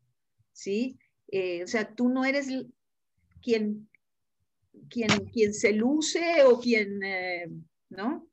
¿sí? 0.52 0.99
Eh, 1.28 1.64
o 1.64 1.66
sea, 1.66 1.95
tú 1.95 2.11
no 2.11 2.26
eres 2.26 2.49
quien 3.42 3.88
quien, 4.88 5.09
quien 5.33 5.54
se 5.54 5.73
luce 5.73 6.42
o 6.45 6.61
quien, 6.61 7.02
eh, 7.02 7.49
¿no? 7.90 8.28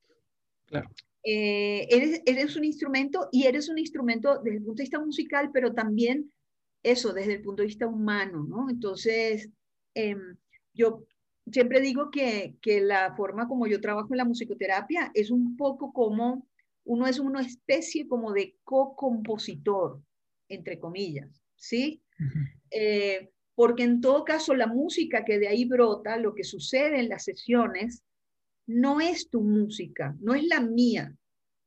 Claro. 0.65 0.89
Eh, 1.23 1.87
eres, 1.89 2.21
eres, 2.25 2.55
un 2.55 2.65
instrumento 2.65 3.29
y 3.31 3.45
eres 3.45 3.67
un 3.67 3.79
instrumento 3.79 4.41
desde 4.43 4.57
el 4.57 4.63
punto 4.63 4.77
de 4.77 4.83
vista 4.83 4.99
musical, 4.99 5.49
pero 5.51 5.73
también 5.73 6.31
eso, 6.85 7.13
desde 7.13 7.33
el 7.33 7.41
punto 7.41 7.61
de 7.61 7.67
vista 7.67 7.87
humano, 7.87 8.45
¿no? 8.47 8.69
Entonces, 8.69 9.49
eh, 9.93 10.15
yo 10.73 11.05
siempre 11.51 11.81
digo 11.81 12.09
que, 12.11 12.55
que, 12.61 12.81
la 12.81 13.15
forma 13.15 13.47
como 13.47 13.67
yo 13.67 13.81
trabajo 13.81 14.09
en 14.11 14.17
la 14.17 14.25
musicoterapia 14.25 15.11
es 15.13 15.31
un 15.31 15.55
poco 15.57 15.93
como, 15.93 16.47
uno 16.85 17.07
es 17.07 17.19
una 17.19 17.41
especie 17.41 18.07
como 18.07 18.31
de 18.31 18.57
co-compositor, 18.63 20.01
entre 20.49 20.79
comillas, 20.79 21.41
¿sí? 21.55 22.01
Uh 22.19 22.23
-huh 22.23 23.29
porque 23.55 23.83
en 23.83 24.01
todo 24.01 24.25
caso 24.25 24.53
la 24.53 24.67
música 24.67 25.23
que 25.23 25.39
de 25.39 25.47
ahí 25.47 25.65
brota, 25.65 26.17
lo 26.17 26.35
que 26.35 26.43
sucede 26.43 26.99
en 26.99 27.09
las 27.09 27.23
sesiones, 27.23 28.03
no 28.67 28.99
es 28.99 29.29
tu 29.29 29.41
música, 29.41 30.15
no 30.19 30.35
es 30.35 30.43
la 30.45 30.59
mía. 30.59 31.15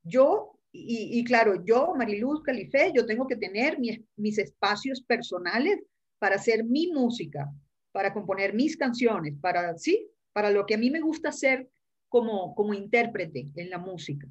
Yo, 0.02 0.57
y, 0.72 1.18
y 1.18 1.24
claro, 1.24 1.64
yo, 1.64 1.94
Mariluz 1.96 2.42
Califé, 2.42 2.92
yo 2.94 3.06
tengo 3.06 3.26
que 3.26 3.36
tener 3.36 3.78
mis, 3.78 4.00
mis 4.16 4.38
espacios 4.38 5.02
personales 5.02 5.80
para 6.18 6.36
hacer 6.36 6.64
mi 6.64 6.88
música, 6.88 7.50
para 7.92 8.12
componer 8.12 8.54
mis 8.54 8.76
canciones, 8.76 9.34
para, 9.40 9.76
sí, 9.78 10.08
para 10.32 10.50
lo 10.50 10.66
que 10.66 10.74
a 10.74 10.78
mí 10.78 10.90
me 10.90 11.00
gusta 11.00 11.30
hacer 11.30 11.68
como, 12.08 12.54
como 12.54 12.74
intérprete 12.74 13.48
en 13.54 13.70
la 13.70 13.78
música. 13.78 14.26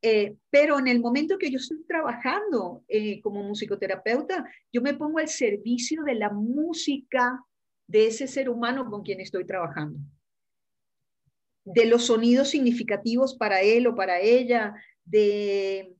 Eh, 0.00 0.36
pero 0.50 0.78
en 0.78 0.86
el 0.86 1.00
momento 1.00 1.38
que 1.38 1.50
yo 1.50 1.56
estoy 1.56 1.82
trabajando 1.84 2.84
eh, 2.86 3.20
como 3.20 3.42
musicoterapeuta, 3.42 4.48
yo 4.72 4.80
me 4.80 4.94
pongo 4.94 5.18
al 5.18 5.28
servicio 5.28 6.04
de 6.04 6.14
la 6.14 6.30
música 6.30 7.44
de 7.88 8.06
ese 8.06 8.28
ser 8.28 8.48
humano 8.48 8.88
con 8.88 9.02
quien 9.02 9.20
estoy 9.20 9.44
trabajando. 9.44 9.98
De 11.64 11.84
los 11.86 12.06
sonidos 12.06 12.48
significativos 12.48 13.36
para 13.36 13.60
él 13.60 13.88
o 13.88 13.96
para 13.96 14.20
ella, 14.20 14.74
de, 15.08 15.96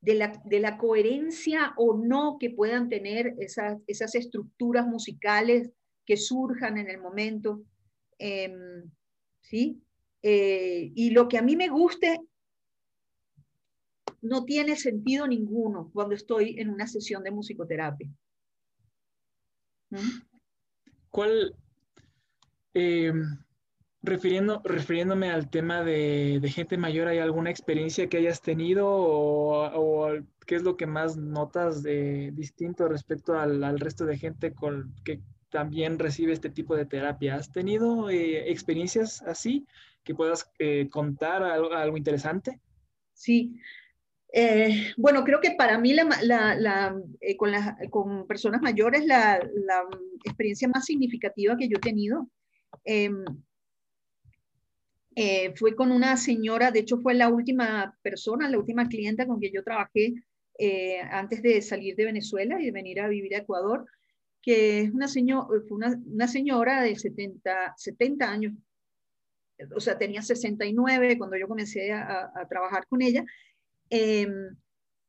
de, 0.00 0.14
la, 0.14 0.40
de 0.44 0.60
la 0.60 0.78
coherencia 0.78 1.74
o 1.76 1.96
no 1.96 2.38
que 2.38 2.50
puedan 2.50 2.88
tener 2.88 3.34
esas, 3.38 3.78
esas 3.86 4.14
estructuras 4.14 4.86
musicales 4.86 5.70
que 6.06 6.16
surjan 6.16 6.78
en 6.78 6.88
el 6.88 7.00
momento. 7.00 7.62
Eh, 8.18 8.54
¿Sí? 9.42 9.82
Eh, 10.22 10.92
y 10.94 11.10
lo 11.10 11.28
que 11.28 11.38
a 11.38 11.42
mí 11.42 11.56
me 11.56 11.68
guste 11.68 12.20
no 14.22 14.44
tiene 14.44 14.76
sentido 14.76 15.26
ninguno 15.26 15.90
cuando 15.92 16.14
estoy 16.14 16.58
en 16.58 16.68
una 16.68 16.86
sesión 16.86 17.22
de 17.22 17.30
musicoterapia. 17.30 18.08
¿Mm? 19.90 20.20
¿Cuál, 21.10 21.56
eh, 22.74 23.12
refiriendo, 24.02 24.60
refiriéndome 24.64 25.30
al 25.30 25.50
tema 25.50 25.82
de, 25.82 26.38
de, 26.40 26.50
gente 26.50 26.76
mayor, 26.76 27.08
¿hay 27.08 27.18
alguna 27.18 27.50
experiencia 27.50 28.08
que 28.08 28.16
hayas 28.16 28.40
tenido 28.40 28.88
o, 28.88 29.64
o, 29.74 30.18
qué 30.46 30.56
es 30.56 30.62
lo 30.62 30.76
que 30.76 30.86
más 30.86 31.16
notas 31.16 31.82
de 31.82 32.30
distinto 32.32 32.88
respecto 32.88 33.38
al, 33.38 33.62
al 33.62 33.78
resto 33.78 34.04
de 34.06 34.18
gente 34.18 34.52
con, 34.52 34.94
que 35.04 35.20
también 35.50 35.98
recibe 35.98 36.32
este 36.32 36.50
tipo 36.50 36.76
de 36.76 36.86
terapia? 36.86 37.36
¿Has 37.36 37.52
tenido 37.52 38.10
eh, 38.10 38.50
experiencias 38.50 39.22
así? 39.22 39.66
que 40.04 40.14
puedas 40.14 40.50
eh, 40.58 40.88
contar 40.90 41.42
algo, 41.42 41.72
algo, 41.72 41.96
interesante? 41.96 42.60
Sí. 43.12 43.60
Eh, 44.32 44.92
bueno, 44.96 45.24
creo 45.24 45.40
que 45.40 45.52
para 45.52 45.78
mí 45.78 45.92
la, 45.92 46.08
la, 46.22 46.54
la, 46.54 46.96
eh, 47.20 47.36
con, 47.36 47.52
con, 47.90 48.26
personas 48.26 48.62
mayores 48.62 49.04
la, 49.04 49.40
experiencia 50.24 50.68
más 50.68 50.84
significativa 50.84 51.56
que 51.56 51.68
yo 51.68 51.78
he 51.78 51.80
tenido 51.80 52.28
em, 52.84 53.24
eh, 55.16 55.52
fue 55.56 55.74
con 55.74 55.92
una 55.92 56.16
señora, 56.16 56.70
de 56.70 56.80
hecho 56.80 56.98
fue 56.98 57.14
la 57.14 57.28
última 57.28 57.96
persona, 58.02 58.48
la 58.48 58.58
última 58.58 58.88
clienta 58.88 59.26
con 59.26 59.38
quien 59.38 59.52
yo 59.52 59.64
trabajé 59.64 60.14
antes 61.10 61.40
de 61.40 61.62
salir 61.62 61.96
de 61.96 62.04
Venezuela 62.04 62.60
y 62.60 62.66
de 62.66 62.70
venir 62.70 63.00
a 63.00 63.08
vivir 63.08 63.34
a 63.34 63.38
Ecuador. 63.38 63.86
que 64.42 64.80
es 64.82 64.90
una, 64.90 65.08
señor, 65.08 65.46
una, 65.70 65.98
una 66.06 66.28
señora 66.28 66.82
de 66.82 66.96
70, 66.96 67.74
70 67.78 68.30
años, 68.30 68.52
o 69.74 69.80
sea, 69.80 69.98
tenía 69.98 70.22
69 70.22 71.18
cuando 71.18 71.36
yo 71.36 71.48
comencé 71.48 71.92
a, 71.92 72.30
trabajar 72.48 72.86
con 72.86 73.02
ella, 73.02 73.24
eh, 73.90 74.28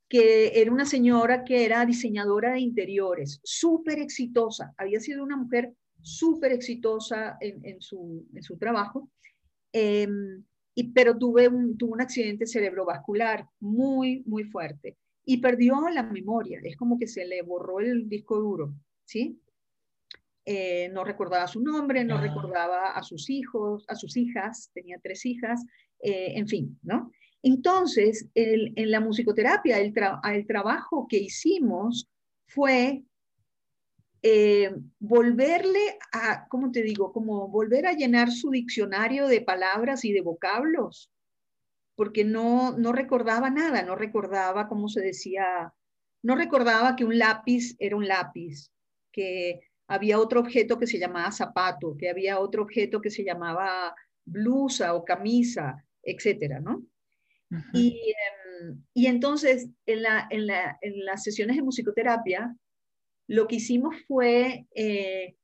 que 0.07 0.59
era 0.59 0.71
una 0.71 0.85
señora 0.85 1.43
que 1.43 1.63
era 1.65 1.85
diseñadora 1.85 2.53
de 2.53 2.59
interiores, 2.59 3.39
súper 3.43 3.99
exitosa, 3.99 4.73
había 4.77 4.99
sido 4.99 5.23
una 5.23 5.37
mujer 5.37 5.73
súper 6.01 6.51
exitosa 6.51 7.37
en, 7.39 7.63
en, 7.65 7.81
su, 7.81 8.27
en, 8.33 8.43
su, 8.43 8.57
trabajo, 8.57 9.09
eh, 9.73 10.07
y, 10.75 10.91
pero 10.91 11.17
tuve 11.17 11.47
un, 11.47 11.77
tuvo 11.77 11.93
un 11.93 12.01
accidente 12.01 12.45
cerebrovascular 12.45 13.47
muy, 13.59 14.23
muy 14.25 14.43
fuerte 14.45 14.97
y 15.25 15.37
perdió 15.37 15.87
la 15.89 16.03
memoria, 16.03 16.59
es 16.63 16.75
como 16.75 16.97
que 16.97 17.07
se 17.07 17.25
le 17.25 17.41
borró 17.41 17.79
el 17.79 18.09
disco 18.09 18.39
duro, 18.39 18.73
¿sí? 19.05 19.39
Eh, 20.45 20.89
no 20.89 21.03
recordaba 21.03 21.47
su 21.47 21.61
nombre, 21.61 22.03
no 22.03 22.17
ah. 22.17 22.21
recordaba 22.21 22.91
a 22.91 23.03
sus 23.03 23.29
hijos, 23.29 23.85
a 23.87 23.95
sus 23.95 24.17
hijas, 24.17 24.71
tenía 24.73 24.99
tres 25.01 25.25
hijas, 25.25 25.63
eh, 25.99 26.33
en 26.35 26.47
fin, 26.47 26.79
¿no? 26.81 27.11
Entonces, 27.43 28.27
el, 28.33 28.73
en 28.75 28.91
la 28.91 28.99
musicoterapia, 28.99 29.79
el, 29.79 29.93
el, 30.33 30.47
trabajo 30.47 31.07
que 31.07 31.17
hicimos 31.17 32.09
fue 32.47 33.03
eh, 34.23 34.75
volverle 34.99 35.97
a, 36.11 36.47
¿cómo 36.47 36.71
te 36.71 36.83
digo? 36.83 37.11
Como 37.11 37.47
volver 37.47 37.87
a 37.87 37.93
llenar 37.93 38.31
su 38.31 38.51
diccionario 38.51 39.27
de 39.27 39.41
palabras 39.41 40.05
y 40.05 40.13
de 40.13 40.21
vocablos, 40.21 41.11
porque 41.95 42.23
no, 42.23 42.77
no 42.77 42.91
recordaba 42.91 43.49
nada, 43.49 43.81
no 43.83 43.95
recordaba 43.95 44.67
cómo 44.67 44.89
se 44.89 45.01
decía, 45.01 45.73
no 46.23 46.35
recordaba 46.35 46.95
que 46.95 47.05
un 47.05 47.17
lápiz 47.17 47.75
era 47.79 47.95
un 47.95 48.07
lápiz, 48.07 48.71
que 49.11 49.61
había 49.87 50.19
otro 50.19 50.39
objeto 50.39 50.79
que 50.79 50.87
se 50.87 50.99
llamaba 50.99 51.31
zapato, 51.31 51.95
que 51.97 52.09
había 52.09 52.39
otro 52.39 52.63
objeto 52.63 53.01
que 53.01 53.09
se 53.09 53.23
llamaba 53.23 53.93
blusa 54.23 54.93
o 54.93 55.03
camisa, 55.03 55.83
etcétera, 56.03 56.59
¿no? 56.59 56.83
y, 57.73 58.13
em, 58.61 58.81
y, 58.93 59.07
entonces, 59.07 59.67
en, 59.85 60.03
la, 60.03 60.27
en, 60.29 60.47
la, 60.47 60.77
en, 60.81 61.03
las 61.05 61.23
sesiones 61.23 61.57
de 61.57 61.63
musicoterapia, 61.63 62.55
lo 63.31 63.47
que 63.47 63.55
hicimos 63.55 63.95
fue 64.07 64.65
eh, 64.75 65.35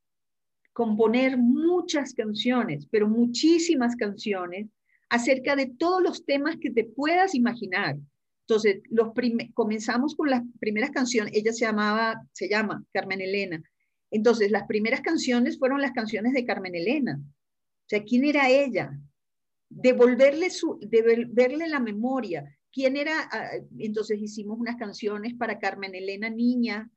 componer 0.74 1.38
muchas 1.38 2.14
canciones, 2.14 2.88
pero 2.92 3.08
muchísimas 3.08 3.96
canciones, 3.96 4.68
acerca 5.10 5.56
de 5.56 5.68
todos 5.68 6.04
los 6.04 6.26
temas 6.26 6.58
que 6.58 6.70
te 6.70 6.84
puedas 6.84 7.34
imaginar. 7.34 7.98
Entonces, 8.42 8.82
los 8.90 9.14
comenzamos 9.54 10.16
con 10.16 10.30
las 10.30 10.42
primeras 10.60 10.92
canciones, 10.92 11.34
ella 11.34 11.54
se 11.54 11.66
llamaba, 11.66 12.22
se 12.34 12.50
llama 12.50 12.84
Carmen 12.92 13.22
Elena. 13.22 13.64
Entonces, 14.12 14.52
las 14.52 14.68
primeras 14.68 15.02
canciones 15.02 15.58
fueron 15.58 15.82
las 15.82 15.92
canciones 15.92 16.34
de 16.34 16.46
Carmen 16.46 16.76
Elena. 16.76 17.20
O 17.22 17.90
sea, 17.90 18.04
¿quién 18.04 18.26
era 18.26 18.50
ella? 18.50 18.92
devolverle, 19.70 20.50
su, 20.50 20.80
devolverle 20.82 21.68
la 21.68 21.80
memoria. 21.80 22.58
¿Quién 22.72 22.96
era? 22.98 23.28
Ah, 23.32 23.50
entonces 23.80 24.20
hicimos 24.22 24.60
unas 24.60 24.78
canciones 24.78 25.34
para 25.36 25.60
Carmen 25.60 25.96
Elena 25.96 26.30
Niña. 26.30 26.90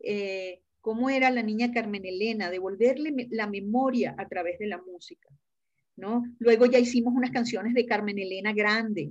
Eh, 0.00 0.62
¿Cómo 0.80 1.10
era 1.10 1.30
la 1.30 1.42
niña 1.42 1.72
Carmen 1.72 2.04
Elena? 2.04 2.50
Devolverle 2.50 3.28
la 3.30 3.46
memoria 3.46 4.14
a 4.16 4.28
través 4.28 4.58
de 4.58 4.66
la 4.66 4.78
música. 4.78 5.28
¿no? 5.96 6.24
Luego 6.38 6.66
ya 6.66 6.78
hicimos 6.78 7.14
unas 7.14 7.32
canciones 7.32 7.74
de 7.74 7.84
Carmen 7.84 8.18
Elena 8.18 8.52
Grande, 8.52 9.10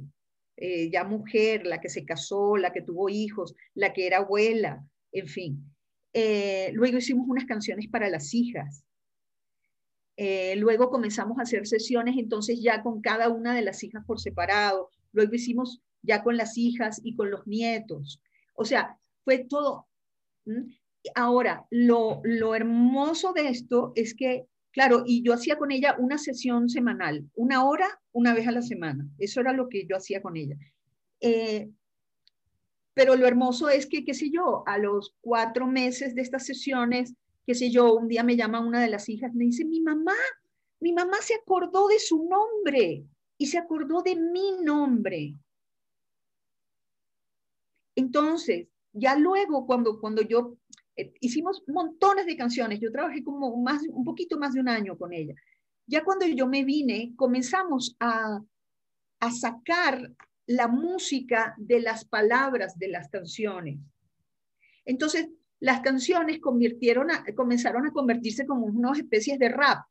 eh, 0.56 0.90
ya 0.90 1.04
mujer, 1.04 1.68
la 1.68 1.82
que 1.82 1.90
se 1.90 2.06
casó, 2.06 2.58
la 2.58 2.72
que 2.72 2.82
tuvo 2.82 3.10
hijos, 3.10 3.54
la 3.76 3.94
que 3.94 4.08
era 4.08 4.18
abuela, 4.20 4.84
en 5.12 5.28
fin. 5.28 5.76
Eh, 6.14 6.72
luego 6.74 6.98
hicimos 6.98 7.28
unas 7.28 7.46
canciones 7.46 7.90
para 7.90 8.10
las 8.10 8.34
hijas, 8.34 8.86
eh, 10.16 10.56
luego 10.56 10.90
comenzamos 10.90 11.38
a 11.38 11.44
hacer 11.44 11.68
sesiones 11.68 12.16
entonces 12.18 12.60
ya 12.60 12.82
con 12.82 13.02
cada 13.02 13.30
una 13.30 13.54
de 13.54 13.62
las 13.62 13.84
hijas 13.84 14.04
por 14.04 14.20
separado. 14.20 14.90
Luego 15.12 15.36
hicimos 15.36 15.80
ya 16.02 16.24
con 16.24 16.38
las 16.38 16.58
hijas 16.58 17.00
y 17.04 17.16
con 17.16 17.30
los 17.30 17.46
nietos. 17.46 18.20
O 18.56 18.66
sea, 18.66 18.98
fue 19.24 19.46
todo. 19.48 19.88
Ahora, 21.16 21.66
lo, 21.70 22.22
lo 22.24 22.56
hermoso 22.56 23.34
de 23.34 23.50
esto 23.50 23.94
es 23.96 24.14
que, 24.16 24.46
claro, 24.72 25.04
y 25.06 25.24
yo 25.24 25.34
hacía 25.34 25.58
con 25.58 25.72
ella 25.72 25.96
una 25.98 26.18
sesión 26.18 26.70
semanal, 26.70 27.30
una 27.36 27.66
hora, 27.66 27.88
una 28.12 28.34
vez 28.34 28.48
a 28.48 28.52
la 28.52 28.62
semana. 28.62 29.08
Eso 29.18 29.42
era 29.42 29.54
lo 29.54 29.70
que 29.70 29.86
yo 29.88 29.96
hacía 29.96 30.22
con 30.22 30.36
ella. 30.38 30.58
Eh, 31.22 31.70
pero 32.94 33.16
lo 33.16 33.28
hermoso 33.28 33.70
es 33.70 33.86
que, 33.86 34.04
qué 34.04 34.14
sé 34.14 34.32
yo, 34.32 34.64
a 34.66 34.78
los 34.80 35.16
cuatro 35.22 35.68
meses 35.68 36.16
de 36.16 36.22
estas 36.22 36.46
sesiones, 36.46 37.14
qué 37.46 37.54
sé 37.54 37.70
yo, 37.70 37.94
un 37.94 38.08
día 38.08 38.24
me 38.24 38.36
llama 38.36 38.60
una 38.60 38.82
de 38.82 38.90
las 38.90 39.08
hijas, 39.08 39.34
me 39.34 39.46
dice, 39.46 39.66
mi 39.66 39.82
mamá, 39.82 40.16
mi 40.80 40.94
mamá 40.94 41.18
se 41.22 41.36
acordó 41.36 41.88
de 41.88 42.00
su 42.00 42.28
nombre 42.28 43.06
y 43.38 43.48
se 43.48 43.58
acordó 43.60 44.02
de 44.02 44.16
mi 44.16 44.64
nombre. 44.64 45.36
Entonces, 47.96 48.68
ya 48.94 49.16
luego 49.16 49.66
cuando, 49.66 50.00
cuando 50.00 50.22
yo 50.22 50.58
eh, 50.96 51.14
hicimos 51.22 51.64
montones 51.68 52.26
de 52.26 52.38
canciones, 52.38 52.80
yo 52.80 52.92
trabajé 52.92 53.24
como 53.24 53.56
más, 53.58 53.84
un 53.90 54.04
poquito 54.04 54.38
más 54.38 54.54
de 54.54 54.60
un 54.60 54.70
año 54.70 54.98
con 54.98 55.14
ella. 55.14 55.36
Ya 55.86 56.04
cuando 56.04 56.26
yo 56.26 56.48
me 56.48 56.66
vine, 56.66 57.14
comenzamos 57.16 57.96
a, 58.00 58.42
a 59.20 59.32
sacar 59.32 60.12
la 60.48 60.68
música 60.68 61.56
de 61.58 61.82
las 61.82 62.06
palabras 62.06 62.78
de 62.80 62.88
las 62.88 63.10
canciones. 63.10 63.80
Entonces, 64.86 65.30
las 65.60 65.82
canciones 65.82 66.40
convirtieron 66.40 67.08
comenzaron 67.36 67.86
a 67.86 67.92
convertirse 67.92 68.46
como 68.46 68.66
unas 68.66 69.00
especies 69.00 69.40
de 69.40 69.50
rap. 69.50 69.86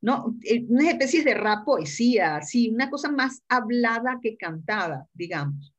¿No? 0.00 0.36
Unas 0.68 0.86
especies 0.86 1.24
de 1.24 1.34
rap 1.34 1.64
poesía, 1.64 2.36
así, 2.36 2.70
una 2.70 2.90
cosa 2.90 3.10
más 3.10 3.42
hablada 3.48 4.18
que 4.22 4.36
cantada, 4.36 5.06
digamos. 5.12 5.74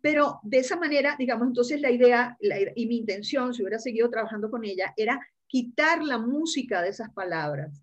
Pero 0.00 0.40
de 0.42 0.58
esa 0.58 0.76
manera, 0.76 1.14
digamos, 1.18 1.46
entonces 1.46 1.80
la 1.80 1.90
idea 1.90 2.36
y 2.74 2.86
mi 2.86 2.96
intención, 2.96 3.54
si 3.54 3.62
hubiera 3.62 3.78
seguido 3.78 4.10
trabajando 4.10 4.50
con 4.50 4.64
ella, 4.64 4.92
era 4.96 5.20
quitar 5.46 6.02
la 6.02 6.18
música 6.18 6.82
de 6.82 6.88
esas 6.88 7.12
palabras 7.12 7.82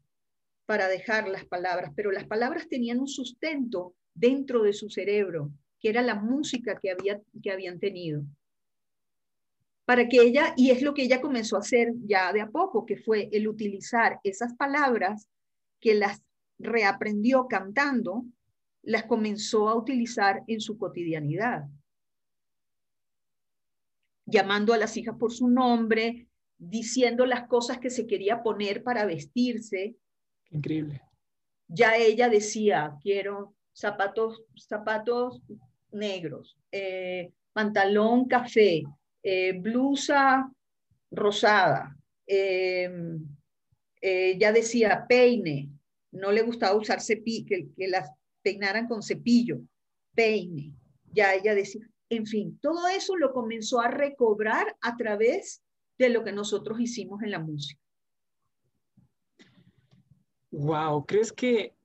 para 0.66 0.88
dejar 0.88 1.30
las 1.30 1.46
palabras, 1.46 1.92
pero 1.96 2.12
las 2.12 2.28
palabras 2.28 2.68
tenían 2.68 3.00
un 3.00 3.08
sustento 3.08 3.96
dentro 4.14 4.64
de 4.64 4.74
su 4.74 4.90
cerebro, 4.90 5.52
que 5.80 5.90
era 5.90 6.02
la 6.02 6.16
música 6.16 6.78
que, 6.80 6.92
había, 6.92 7.22
que 7.42 7.52
habían 7.52 7.80
tenido. 7.80 8.24
Para 9.89 10.08
que 10.08 10.21
ella, 10.21 10.54
y 10.56 10.69
es 10.69 10.84
lo 10.84 10.93
que 10.93 11.02
ella 11.02 11.19
comenzó 11.19 11.56
a 11.56 11.62
hacer 11.62 11.93
ya 12.06 12.32
de 12.32 12.41
a 12.41 12.52
poco, 12.52 12.86
que 12.86 12.95
fue 12.95 13.28
el 13.32 13.47
utilizar 13.47 14.19
esas 14.23 14.54
palabras 14.54 15.28
que 15.80 15.95
las 15.95 16.21
reaprendió 16.60 17.47
cantando, 17.47 18.23
las 18.84 19.06
comenzó 19.06 19.67
a 19.67 19.73
utilizar 19.73 20.43
en 20.45 20.62
su 20.62 20.78
cotidianidad. 20.78 21.63
Llamando 24.28 24.73
a 24.73 24.78
las 24.78 24.95
hijas 24.95 25.15
por 25.17 25.34
su 25.34 25.49
nombre, 25.49 26.28
diciendo 26.60 27.25
las 27.25 27.47
cosas 27.47 27.80
que 27.80 27.89
se 27.89 28.06
quería 28.06 28.43
poner 28.43 28.84
para 28.84 29.08
vestirse, 29.08 29.95
Increíble. 30.52 31.02
Ya 31.67 31.95
ella 31.95 32.30
decía, 32.30 32.95
quiero 33.02 33.56
zapatos, 33.73 34.43
zapatos 34.56 35.41
negros, 35.89 36.60
eh, 36.71 37.34
pantalón 37.54 38.28
café, 38.28 38.84
eh, 39.23 39.53
blusa 39.53 40.51
rosada. 41.12 41.95
Em, 42.25 43.25
eh, 44.01 44.38
ya 44.39 44.51
decía 44.51 45.05
peine, 45.08 45.69
no 46.12 46.32
le 46.32 46.41
gustaba 46.41 46.77
usar 46.77 47.01
cepillo, 47.01 47.45
que, 47.47 47.67
que 47.75 47.88
las 47.88 48.10
peinaran 48.41 48.88
con 48.88 49.01
cepillo, 49.01 49.60
peine. 50.15 50.73
Ya 51.12 51.34
ella 51.34 51.55
decía, 51.55 51.82
en 52.10 52.25
fin, 52.25 52.60
todo 52.62 52.88
eso 52.88 53.15
lo 53.17 53.34
comenzó 53.34 53.82
a 53.82 53.89
recobrar 53.89 54.75
a 54.82 54.95
través 54.95 55.62
de 55.97 56.10
lo 56.10 56.23
que 56.23 56.32
nosotros 56.32 56.79
hicimos 56.79 57.21
en 57.23 57.32
la 57.32 57.39
música. 57.39 57.82
Wow, 60.51 61.05
¿crees 61.05 61.32
que 61.32 61.75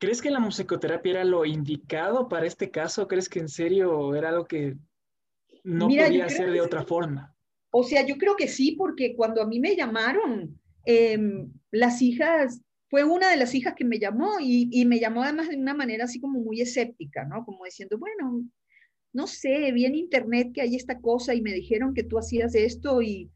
¿Crees 0.00 0.22
que 0.22 0.30
la 0.30 0.40
musicoterapia 0.40 1.10
era 1.10 1.24
lo 1.24 1.44
indicado 1.44 2.26
para 2.26 2.46
este 2.46 2.70
caso? 2.70 3.06
¿Crees 3.06 3.28
que 3.28 3.38
en 3.38 3.50
serio 3.50 4.14
era 4.14 4.30
algo 4.30 4.46
que 4.46 4.78
no 5.64 5.88
podía 5.88 6.26
hacer 6.26 6.50
de 6.50 6.60
otra 6.60 6.84
forma? 6.84 7.34
O 7.70 7.84
sea, 7.84 8.04
yo 8.04 8.16
creo 8.16 8.36
que 8.36 8.48
sí, 8.48 8.72
porque 8.72 9.14
cuando 9.14 9.42
a 9.42 9.46
mí 9.46 9.60
me 9.60 9.76
llamaron, 9.76 10.58
em, 10.84 11.52
las 11.70 12.02
hijas, 12.02 12.60
fue 12.88 13.04
una 13.04 13.30
de 13.30 13.36
las 13.36 13.54
hijas 13.54 13.74
que 13.76 13.84
me 13.84 13.98
llamó 13.98 14.40
y, 14.40 14.68
y, 14.72 14.84
me 14.84 14.98
llamó 14.98 15.22
además 15.22 15.48
de 15.48 15.56
una 15.56 15.74
manera 15.74 16.04
así 16.04 16.20
como 16.20 16.40
muy 16.40 16.60
escéptica, 16.60 17.24
¿no? 17.24 17.44
Como 17.44 17.64
diciendo, 17.64 17.98
bueno, 17.98 18.44
no 19.12 19.26
sé, 19.26 19.70
vi 19.72 19.84
en 19.84 19.94
internet 19.94 20.50
que 20.52 20.62
hay 20.62 20.74
esta 20.74 21.00
cosa 21.00 21.34
y 21.34 21.42
me 21.42 21.52
dijeron 21.52 21.94
que 21.94 22.02
tú 22.02 22.18
hacías 22.18 22.54
esto 22.54 23.02
y, 23.02 23.30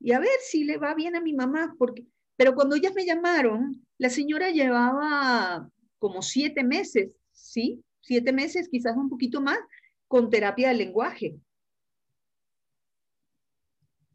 y 0.00 0.12
a 0.12 0.18
ver 0.18 0.38
si 0.40 0.64
le 0.64 0.78
va 0.78 0.94
bien 0.94 1.14
a 1.14 1.20
mi 1.20 1.32
mamá, 1.32 1.76
porque 1.78 2.04
pero 2.36 2.54
cuando 2.54 2.76
ellas 2.76 2.94
me 2.94 3.06
llamaron, 3.06 3.82
la 3.98 4.10
señora 4.10 4.50
llevaba 4.50 5.68
como 5.98 6.22
siete 6.22 6.62
meses, 6.62 7.10
¿sí? 7.32 7.82
Siete 8.02 8.32
meses, 8.32 8.68
quizás 8.68 8.96
un 8.96 9.08
poquito 9.08 9.40
más, 9.40 9.58
con 10.06 10.30
terapia 10.30 10.68
del 10.68 10.78
lenguaje. 10.78 11.36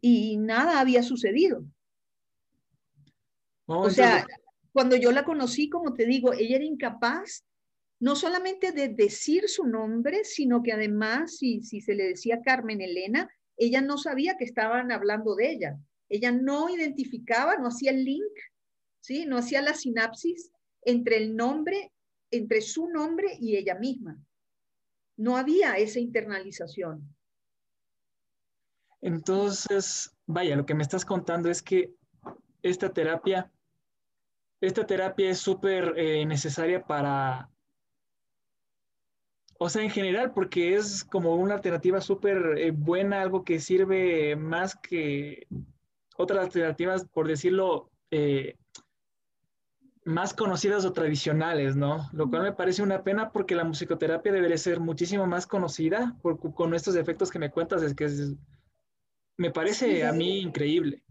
Y 0.02 0.38
nada 0.38 0.80
había 0.80 1.04
sucedido. 1.04 1.64
o 3.66 3.90
sea, 3.90 4.26
cuando 4.74 4.96
yo 4.96 5.12
la 5.12 5.24
conocí, 5.24 5.70
como 5.70 5.94
te 5.94 6.06
digo, 6.06 6.34
ella 6.34 6.56
era 6.58 6.66
incapaz 6.66 7.46
no 8.02 8.16
solamente 8.16 8.72
de 8.72 8.90
decir 8.90 9.48
su 9.48 9.68
nombre, 9.68 10.24
sino 10.24 10.64
que 10.64 10.72
además, 10.72 11.38
si, 11.38 11.62
si 11.62 11.82
se 11.82 11.94
le 11.94 12.08
decía 12.08 12.42
Carmen 12.44 12.82
Elena, 12.82 13.30
ella 13.58 13.80
no 13.80 14.00
sabía 14.00 14.38
que 14.38 14.44
estaban 14.44 14.92
hablando 14.92 15.36
de 15.36 15.52
ella. 15.52 15.78
Ella 16.10 16.32
no 16.32 16.68
identificaba, 16.68 17.58
no 17.58 17.68
hacía 17.68 17.92
el 17.92 18.04
link, 18.04 18.34
¿sí? 19.02 19.26
no 19.28 19.38
hacía 19.38 19.62
la 19.62 19.76
sinapsis 19.76 20.52
entre 20.82 21.18
el 21.18 21.36
nombre, 21.36 21.92
entre 22.32 22.62
su 22.62 22.88
nombre 22.88 23.38
y 23.40 23.56
ella 23.56 23.76
misma. 23.76 24.18
No 25.16 25.38
había 25.38 25.78
esa 25.78 26.00
internalización. 26.00 27.16
Entonces, 29.02 30.16
vaya, 30.26 30.56
lo 30.56 30.66
que 30.66 30.76
me 30.76 30.84
estás 30.84 31.06
contando 31.06 31.50
es 31.50 31.62
que 31.62 31.94
esta 32.62 32.90
terapia, 32.90 33.52
esta 34.62 34.86
terapia 34.86 35.30
es 35.32 35.40
súper 35.40 35.94
eh, 35.98 36.26
necesaria 36.26 36.84
para 36.86 37.52
o 39.64 39.70
sea, 39.70 39.84
en 39.84 39.92
general, 39.92 40.34
porque 40.34 40.74
es 40.74 41.04
como 41.04 41.36
una 41.36 41.54
alternativa 41.54 42.02
súper 42.02 42.58
eh, 42.58 42.72
buena, 42.72 43.22
algo 43.22 43.44
que 43.44 43.60
sirve 43.60 44.36
más 44.36 44.76
que 44.76 45.46
otras 46.18 46.46
alternativas, 46.46 47.06
por 47.06 47.28
decirlo, 47.28 47.92
eh, 48.10 48.56
más 50.04 50.34
conocidas 50.34 50.84
o 50.84 50.94
tradicionales, 50.94 51.76
¿no? 51.76 52.10
Lo 52.12 52.28
cual 52.28 52.42
me 52.42 52.54
parece 52.54 52.82
una 52.82 53.04
pena 53.04 53.30
porque 53.32 53.54
la 53.54 53.64
musicoterapia 53.64 54.32
debería 54.32 54.58
ser 54.58 54.80
muchísimo 54.80 55.28
más 55.28 55.46
conocida 55.46 56.18
con 56.56 56.74
estos 56.74 56.96
efectos 56.96 57.30
que 57.30 57.38
me 57.38 57.52
cuentas, 57.52 57.84
es 57.84 57.94
que 57.94 58.10
me 59.38 59.52
parece 59.52 60.04
a 60.04 60.12
mí 60.12 60.40
increíble. 60.40 61.04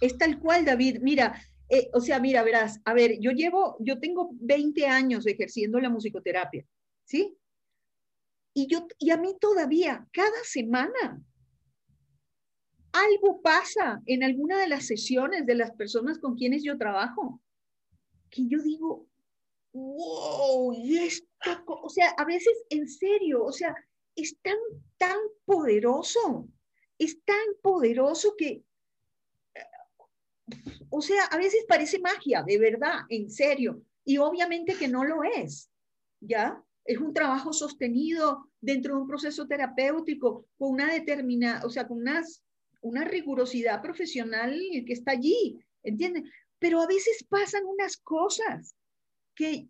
Es 0.00 0.16
tal 0.18 0.38
cual, 0.38 0.64
David. 0.64 0.98
Mira, 1.00 1.40
eh, 1.68 1.88
o 1.92 2.00
sea, 2.00 2.20
mira, 2.20 2.42
verás, 2.42 2.80
a 2.84 2.94
ver, 2.94 3.18
yo 3.20 3.30
llevo, 3.30 3.76
yo 3.80 3.98
tengo 3.98 4.30
20 4.34 4.86
años 4.86 5.26
ejerciendo 5.26 5.80
la 5.80 5.90
musicoterapia, 5.90 6.64
¿sí? 7.04 7.36
Y, 8.52 8.66
yo, 8.68 8.86
y 8.98 9.10
a 9.10 9.16
mí 9.16 9.36
todavía, 9.40 10.06
cada 10.12 10.44
semana, 10.44 11.22
algo 12.92 13.42
pasa 13.42 14.00
en 14.06 14.22
alguna 14.22 14.60
de 14.60 14.68
las 14.68 14.86
sesiones 14.86 15.46
de 15.46 15.56
las 15.56 15.72
personas 15.72 16.18
con 16.18 16.36
quienes 16.36 16.62
yo 16.62 16.78
trabajo, 16.78 17.42
que 18.30 18.46
yo 18.46 18.62
digo, 18.62 19.08
wow, 19.72 20.72
y 20.74 20.98
esto, 20.98 21.26
o 21.66 21.88
sea, 21.88 22.10
a 22.10 22.24
veces 22.24 22.64
en 22.70 22.88
serio, 22.88 23.42
o 23.44 23.52
sea, 23.52 23.74
es 24.14 24.38
tan, 24.42 24.56
tan 24.96 25.18
poderoso, 25.44 26.48
es 26.98 27.22
tan 27.24 27.44
poderoso 27.62 28.34
que, 28.36 28.62
o 30.90 31.02
sea, 31.02 31.24
a 31.24 31.36
veces 31.36 31.64
parece 31.68 31.98
magia, 31.98 32.42
de 32.42 32.58
verdad, 32.58 33.00
en 33.08 33.30
serio, 33.30 33.82
y 34.04 34.18
obviamente 34.18 34.76
que 34.76 34.88
no 34.88 35.04
lo 35.04 35.22
es, 35.24 35.70
¿ya? 36.20 36.62
es 36.84 36.98
un 36.98 37.14
trabajo 37.14 37.52
sostenido 37.52 38.50
dentro 38.60 38.94
de 38.94 39.00
un 39.02 39.08
proceso 39.08 39.46
terapéutico 39.46 40.46
con 40.58 40.72
una 40.72 40.92
determinada, 40.92 41.64
o 41.64 41.70
sea, 41.70 41.88
con 41.88 41.98
unas, 41.98 42.42
una 42.82 43.04
rigurosidad 43.04 43.80
profesional 43.80 44.54
que 44.86 44.92
está 44.92 45.12
allí, 45.12 45.58
¿entiendes? 45.82 46.24
Pero 46.58 46.80
a 46.80 46.86
veces 46.86 47.24
pasan 47.28 47.64
unas 47.64 47.96
cosas 47.96 48.76
que 49.34 49.68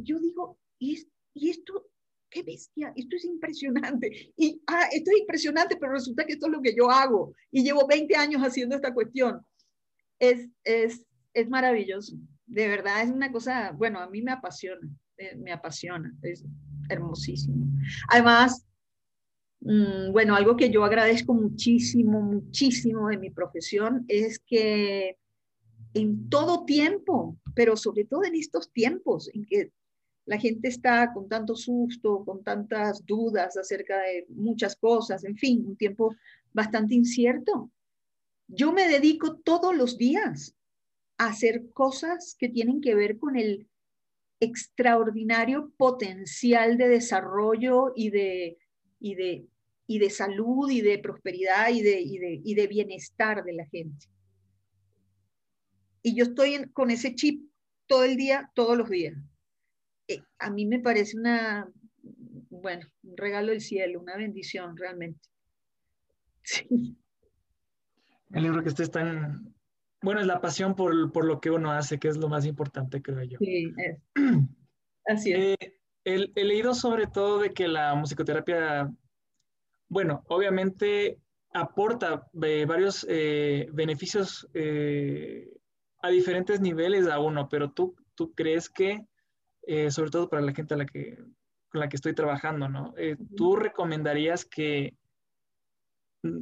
yo 0.00 0.18
digo, 0.18 0.58
¿y, 0.78 1.06
y 1.34 1.50
esto 1.50 1.87
qué 2.30 2.42
bestia, 2.42 2.92
esto 2.94 3.16
es 3.16 3.24
impresionante. 3.24 4.32
Y, 4.36 4.60
ah, 4.66 4.88
esto 4.92 5.10
es 5.10 5.20
impresionante, 5.20 5.76
pero 5.76 5.92
resulta 5.92 6.24
que 6.24 6.34
esto 6.34 6.46
es 6.46 6.52
lo 6.52 6.62
que 6.62 6.74
yo 6.74 6.90
hago 6.90 7.34
y 7.50 7.62
llevo 7.62 7.86
20 7.86 8.14
años 8.16 8.42
haciendo 8.42 8.76
esta 8.76 8.92
cuestión. 8.92 9.40
Es, 10.18 10.48
es, 10.64 11.04
es 11.32 11.48
maravilloso, 11.48 12.16
de 12.46 12.66
verdad, 12.66 13.02
es 13.02 13.10
una 13.10 13.30
cosa, 13.30 13.72
bueno, 13.72 14.00
a 14.00 14.08
mí 14.08 14.22
me 14.22 14.32
apasiona. 14.32 14.88
Eh, 15.18 15.36
me 15.36 15.52
apasiona, 15.52 16.14
es 16.22 16.44
hermosísimo. 16.88 17.66
Además, 18.08 18.64
mm, 19.60 20.12
bueno, 20.12 20.34
algo 20.34 20.56
que 20.56 20.70
yo 20.70 20.84
agradezco 20.84 21.34
muchísimo, 21.34 22.20
muchísimo 22.22 23.08
de 23.08 23.18
mi 23.18 23.30
profesión 23.30 24.04
es 24.08 24.38
que 24.38 25.16
en 25.94 26.28
todo 26.28 26.64
tiempo, 26.64 27.36
pero 27.54 27.76
sobre 27.76 28.04
todo 28.04 28.24
en 28.24 28.36
estos 28.36 28.72
tiempos 28.72 29.28
en 29.34 29.44
que 29.44 29.72
la 30.28 30.38
gente 30.38 30.68
está 30.68 31.10
con 31.14 31.26
tanto 31.26 31.56
susto, 31.56 32.22
con 32.22 32.44
tantas 32.44 33.04
dudas 33.06 33.56
acerca 33.56 33.98
de 34.02 34.26
muchas 34.28 34.76
cosas, 34.76 35.24
en 35.24 35.38
fin, 35.38 35.64
un 35.66 35.74
tiempo 35.74 36.14
bastante 36.52 36.94
incierto. 36.94 37.70
Yo 38.46 38.70
me 38.70 38.88
dedico 38.88 39.36
todos 39.38 39.74
los 39.74 39.96
días 39.96 40.54
a 41.16 41.28
hacer 41.28 41.70
cosas 41.72 42.36
que 42.38 42.50
tienen 42.50 42.82
que 42.82 42.94
ver 42.94 43.18
con 43.18 43.36
el 43.36 43.68
extraordinario 44.38 45.72
potencial 45.78 46.76
de 46.76 46.88
desarrollo 46.88 47.94
y 47.96 48.10
de, 48.10 48.58
y 49.00 49.14
de, 49.14 49.46
y 49.86 49.98
de 49.98 50.10
salud 50.10 50.70
y 50.70 50.82
de 50.82 50.98
prosperidad 50.98 51.70
y 51.70 51.80
de, 51.80 52.02
y 52.02 52.54
de, 52.54 52.66
bienestar 52.66 53.44
de 53.44 53.54
la 53.54 53.64
gente. 53.64 54.08
Y 56.02 56.14
yo 56.14 56.24
estoy 56.24 56.70
con 56.74 56.90
ese 56.90 57.14
chip 57.14 57.50
todo 57.86 58.04
el 58.04 58.18
día, 58.18 58.50
todos 58.54 58.76
los 58.76 58.90
días. 58.90 59.16
Eh, 60.08 60.22
a 60.38 60.50
mí 60.50 60.66
me 60.66 60.80
parece 60.80 61.16
una, 61.16 61.70
bueno, 62.50 62.86
un 63.02 63.16
regalo 63.16 63.52
del 63.52 63.60
cielo, 63.60 64.00
una 64.00 64.16
bendición 64.16 64.76
realmente. 64.76 65.20
Sí. 66.42 66.96
Me 68.30 68.38
alegro 68.38 68.62
que 68.62 68.70
estés 68.70 68.90
tan, 68.90 69.54
bueno, 70.00 70.20
es 70.20 70.26
la 70.26 70.40
pasión 70.40 70.74
por, 70.74 70.94
lo 70.94 71.40
que 71.40 71.50
uno 71.50 71.72
hace, 71.72 71.98
que 71.98 72.08
es 72.08 72.16
lo 72.16 72.28
más 72.28 72.46
importante, 72.46 73.02
creo 73.02 73.22
yo. 73.22 73.38
Sí, 73.40 73.72
así 75.06 75.32
es. 75.32 75.56
Eh, 75.60 75.74
he, 76.04 76.44
leído 76.44 76.74
sobre 76.74 77.06
todo 77.06 77.40
de 77.40 77.50
que 77.50 77.66
la 77.66 77.94
musicoterapia, 77.94 78.90
bueno, 79.88 80.24
obviamente 80.28 81.18
aporta 81.52 82.28
eh, 82.42 82.64
varios 82.66 83.04
eh, 83.08 83.68
beneficios 83.72 84.48
a 86.00 86.08
diferentes 86.10 86.60
niveles 86.60 87.08
a 87.08 87.18
uno, 87.18 87.48
pero 87.48 87.72
tú, 87.72 87.96
tú 88.14 88.32
crees 88.34 88.70
que, 88.70 89.04
sobre 89.90 90.10
todo 90.10 90.28
para 90.28 90.42
la 90.42 90.52
gente 90.52 90.74
a 90.74 90.78
la 90.78 90.86
que, 90.86 91.16
con 91.70 91.80
la 91.80 91.88
que 91.88 91.96
estoy 91.96 92.14
trabajando, 92.14 92.68
¿no? 92.68 92.94
¿Tú 93.36 93.56
recomendarías 93.56 94.44
que 94.44 94.94
mm, 96.22 96.40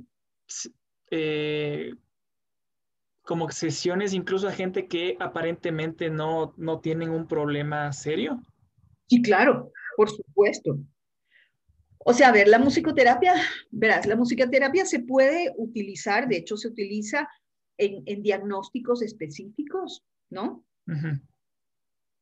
como 3.23 3.51
sesiones 3.51 4.15
incluso 4.15 4.49
a 4.49 4.53
gente 4.53 4.87
que 4.87 5.17
aparentemente 5.21 6.09
no, 6.11 6.55
no 6.57 6.81
tienen 6.81 7.11
un 7.11 7.27
problema 7.27 7.93
serio? 7.93 8.41
Sí, 9.09 9.21
claro, 9.21 9.73
por 9.97 10.11
supuesto. 10.11 10.79
O 11.99 12.12
sea, 12.12 12.29
a 12.29 12.33
ver, 12.33 12.47
la 12.47 12.61
musicoterapia, 12.61 13.35
verás, 13.71 14.07
la 14.07 14.15
musicoterapia 14.15 14.87
se 14.87 15.01
puede 15.01 15.53
utilizar, 15.57 16.29
de 16.29 16.37
hecho 16.37 16.57
se 16.57 16.69
utiliza 16.69 17.29
en, 17.79 18.23
diagnósticos 18.23 19.03
específicos, 19.03 20.05
¿no? 20.31 20.65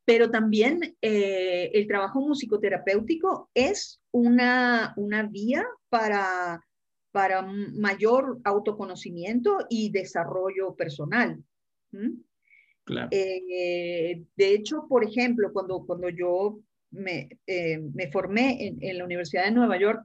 Pero 0.05 0.31
también 0.31 0.97
eh, 1.01 1.71
el 1.73 1.87
trabajo 1.87 2.21
musicoterapéutico 2.21 3.51
es 3.55 4.03
una, 4.11 4.93
una 4.97 5.23
vía 5.23 5.65
para 5.89 6.63
para 7.15 7.43
mayor 7.43 8.41
autoconocimiento 8.43 9.59
y 9.71 9.93
desarrollo 9.93 10.75
personal. 10.75 11.41
Eh, 13.13 14.25
de 14.35 14.53
hecho, 14.53 14.87
por 14.89 15.05
ejemplo, 15.05 15.53
cuando, 15.53 15.87
cuando 15.87 16.09
yo 16.09 16.59
me, 16.91 17.29
eh, 17.47 17.79
me 17.79 18.11
formé 18.11 18.67
en, 18.67 18.79
en, 18.83 18.99
la 18.99 19.05
Universidad 19.05 19.45
de 19.45 19.53
Nueva 19.53 19.79
York, 19.79 20.05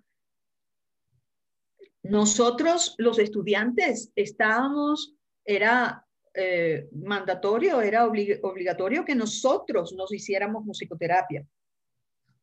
nosotros, 2.04 2.94
los 3.00 3.18
estudiantes, 3.18 4.12
estábamos, 4.16 5.16
era 5.46 6.06
eh, 6.40 6.88
mandatorio, 6.92 7.82
era 7.82 8.06
obligatorio 8.06 9.06
que 9.06 9.16
nosotros 9.16 9.94
nos 9.94 10.14
hiciéramos 10.14 10.66
musicoterapia. 10.66 11.46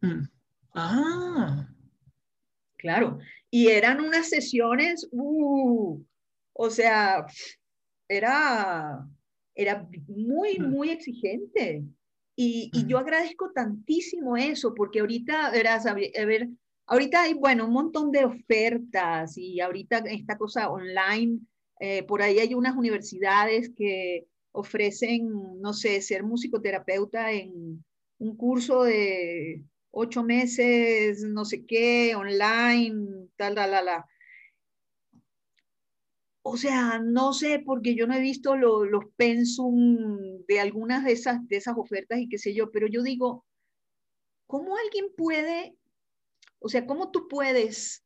Mm. 0.01 0.23
Ah. 0.75 1.69
Claro, 2.77 3.19
y 3.51 3.69
eran 3.69 4.01
unas 4.01 4.29
sesiones, 4.29 5.09
uh, 5.11 6.01
o 6.53 6.71
sea, 6.71 7.27
era, 8.09 9.05
era 9.55 9.89
muy, 10.07 10.59
mm. 10.59 10.71
muy 10.71 10.91
exigente. 10.91 11.83
Y, 12.39 12.71
y, 12.75 12.87
yo 12.87 12.99
agradezco 12.99 13.51
tantísimo 13.53 14.37
eso, 14.37 14.75
porque 14.75 15.01
ahorita, 15.01 15.51
verás, 15.51 15.87
a 15.87 15.95
ver, 15.95 16.49
ahorita 16.87 17.23
hay, 17.23 17.33
bueno, 17.33 17.67
un 17.67 17.73
montón 17.73 18.13
de 18.13 18.27
ofertas 18.27 19.39
y 19.39 19.61
ahorita 19.61 19.99
esta 19.99 20.37
cosa 20.37 20.69
online, 20.69 21.41
eh, 21.81 22.03
por 22.05 22.23
ahí 22.23 22.39
hay 22.39 22.55
unas 22.55 22.77
universidades 22.77 23.71
que 23.77 24.27
ofrecen, 24.53 25.61
no 25.61 25.73
sé, 25.73 26.01
ser 26.01 26.23
musicoterapeuta 26.23 27.33
en, 27.33 27.85
un 28.19 28.37
curso 28.37 28.85
de 28.85 29.63
ocho 29.91 30.23
meses, 30.23 31.23
no 31.23 31.45
sé 31.45 31.65
qué, 31.67 32.15
online, 32.15 33.29
tal, 33.37 33.55
tal, 33.55 33.71
tal. 33.71 34.05
O 36.43 36.57
sea, 36.57 37.01
no 37.01 37.33
sé, 37.33 37.61
porque 37.65 37.95
yo 37.95 38.07
no 38.07 38.15
he 38.15 38.21
visto 38.21 38.57
los 38.57 39.05
pensum 39.17 39.99
de 40.47 40.61
algunas 40.61 41.05
de 41.05 41.13
esas, 41.13 41.47
de 41.49 41.57
esas 41.57 41.77
ofertas 41.77 42.21
y 42.21 42.29
qué 42.29 42.39
sé 42.39 42.55
yo, 42.55 42.71
pero 42.71 42.87
yo 42.87 43.03
digo, 43.03 43.45
¿cómo 44.47 44.77
alguien 44.77 45.07
puede, 45.17 45.77
o 46.61 46.69
sea, 46.69 46.87
cómo 46.87 47.11
tú 47.11 47.27
puedes 47.29 48.05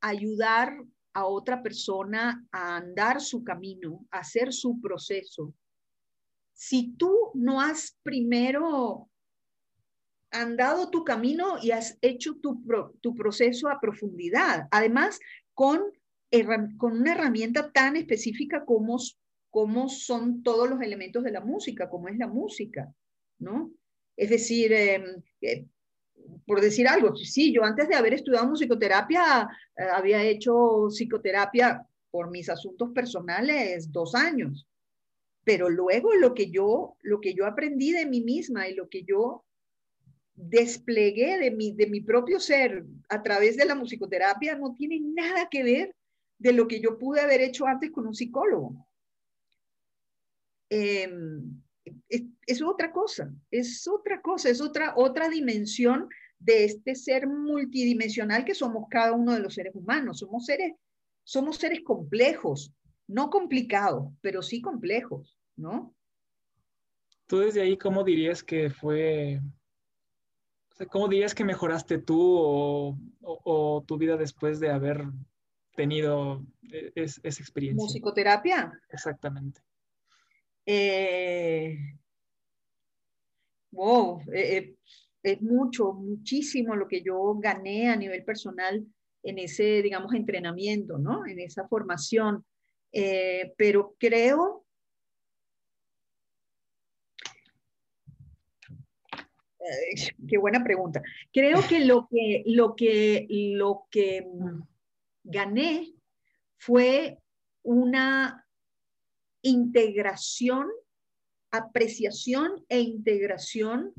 ayudar 0.00 0.84
a 1.18 1.26
otra 1.26 1.62
persona 1.62 2.46
a 2.52 2.76
andar 2.76 3.20
su 3.20 3.42
camino, 3.44 4.06
a 4.10 4.20
hacer 4.20 4.52
su 4.52 4.80
proceso? 4.80 5.54
Si 6.54 6.92
tú 6.96 7.30
no 7.34 7.60
has 7.60 7.96
primero 8.02 9.08
andado 10.30 10.90
tu 10.90 11.04
camino 11.04 11.56
y 11.62 11.70
has 11.70 11.96
hecho 12.02 12.36
tu, 12.36 12.62
tu 13.00 13.14
proceso 13.14 13.68
a 13.68 13.80
profundidad, 13.80 14.68
además 14.70 15.18
con 15.54 15.82
con 16.76 16.92
una 16.92 17.12
herramienta 17.12 17.72
tan 17.72 17.96
específica 17.96 18.64
como, 18.64 18.98
como 19.50 19.88
son 19.88 20.42
todos 20.42 20.68
los 20.68 20.80
elementos 20.82 21.24
de 21.24 21.32
la 21.32 21.40
música, 21.40 21.88
como 21.88 22.08
es 22.08 22.18
la 22.18 22.26
música, 22.26 22.92
¿no? 23.38 23.72
Es 24.16 24.30
decir, 24.30 24.72
em, 24.72 25.22
eh, 25.40 25.66
por 26.46 26.60
decir 26.60 26.88
algo, 26.88 27.14
sí, 27.16 27.52
yo 27.52 27.64
antes 27.64 27.88
de 27.88 27.94
haber 27.94 28.14
estudiado 28.14 28.46
musicoterapia 28.46 29.48
eh, 29.76 29.82
había 29.92 30.22
hecho 30.22 30.88
psicoterapia 30.90 31.86
por 32.10 32.30
mis 32.30 32.48
asuntos 32.48 32.90
personales 32.90 33.92
dos 33.92 34.14
años, 34.14 34.66
pero 35.44 35.68
luego 35.68 36.14
lo 36.14 36.34
que 36.34 36.50
yo, 36.50 36.96
lo 37.02 37.20
que 37.20 37.34
yo 37.34 37.46
aprendí 37.46 37.92
de 37.92 38.06
mí 38.06 38.20
misma 38.20 38.68
y 38.68 38.74
lo 38.74 38.88
que 38.88 39.02
yo 39.04 39.44
desplegué 40.34 41.38
de 41.38 41.50
mi, 41.50 41.72
de 41.72 41.86
mi 41.86 42.00
propio 42.00 42.38
ser 42.38 42.84
a 43.08 43.22
través 43.22 43.56
de 43.56 43.64
la 43.64 43.74
musicoterapia 43.74 44.54
no 44.56 44.74
tiene 44.74 45.00
nada 45.00 45.48
que 45.50 45.64
ver 45.64 45.96
de 46.38 46.52
lo 46.52 46.68
que 46.68 46.80
yo 46.80 46.98
pude 46.98 47.20
haber 47.20 47.40
hecho 47.40 47.66
antes 47.66 47.90
con 47.90 48.06
un 48.06 48.14
psicólogo. 48.14 48.86
Em, 50.70 51.60
es, 52.08 52.62
otra 52.62 52.92
cosa, 52.92 53.32
es 53.50 53.86
otra 53.88 54.20
cosa, 54.20 54.48
es 54.48 54.60
otra, 54.60 54.94
otra 54.96 55.28
dimensión 55.28 56.08
de 56.38 56.64
este 56.64 56.94
ser 56.94 57.26
multidimensional 57.26 58.44
que 58.44 58.54
somos 58.54 58.86
cada 58.88 59.12
uno 59.12 59.34
de 59.34 59.40
los 59.40 59.54
seres 59.54 59.74
humanos. 59.74 60.18
Somos 60.18 60.46
seres, 60.46 60.74
somos 61.24 61.56
seres 61.56 61.80
complejos, 61.84 62.72
no 63.06 63.30
complicados, 63.30 64.12
pero 64.20 64.42
sí 64.42 64.60
complejos, 64.60 65.38
¿no? 65.56 65.94
Tú 67.26 67.38
desde 67.38 67.60
ahí, 67.60 67.76
¿cómo 67.76 68.04
dirías 68.04 68.42
que 68.42 68.70
fue, 68.70 69.40
cómo 70.90 71.08
dirías 71.08 71.34
que 71.34 71.44
mejoraste 71.44 71.98
tú 71.98 72.96
o 73.20 73.84
tu 73.86 73.98
vida 73.98 74.16
después 74.16 74.60
de 74.60 74.70
haber 74.70 75.04
tenido 75.78 76.44
eh, 76.72 76.90
esa 76.96 77.20
experiencia. 77.40 77.84
Musicoterapia. 77.84 78.72
Exactamente. 78.88 79.60
Eh, 80.70 81.78
wow, 83.70 84.20
eh, 84.34 84.74
es 85.22 85.40
mucho, 85.40 85.94
muchísimo 85.94 86.76
lo 86.76 86.86
que 86.86 87.02
yo 87.02 87.34
gané 87.38 87.88
a 87.88 87.96
nivel 87.96 88.22
personal 88.22 88.86
en 89.22 89.38
ese, 89.38 89.82
digamos, 89.82 90.12
entrenamiento, 90.14 90.98
¿no? 90.98 91.26
En 91.26 91.38
esa 91.40 91.66
formación. 91.68 92.44
pero 93.56 93.94
creo 93.98 94.64
qué 100.28 100.38
buena 100.38 100.64
pregunta. 100.64 101.02
Creo 101.32 101.60
que 101.68 101.84
lo 101.84 102.08
que, 102.10 102.42
lo 102.46 102.74
que, 102.74 103.26
lo 103.28 103.86
que 103.90 104.22
mm 104.22 104.62
gané 105.28 105.94
fue 106.56 107.18
una 107.62 108.47
integración, 109.48 110.68
apreciación 111.50 112.64
e 112.68 112.80
integración 112.80 113.92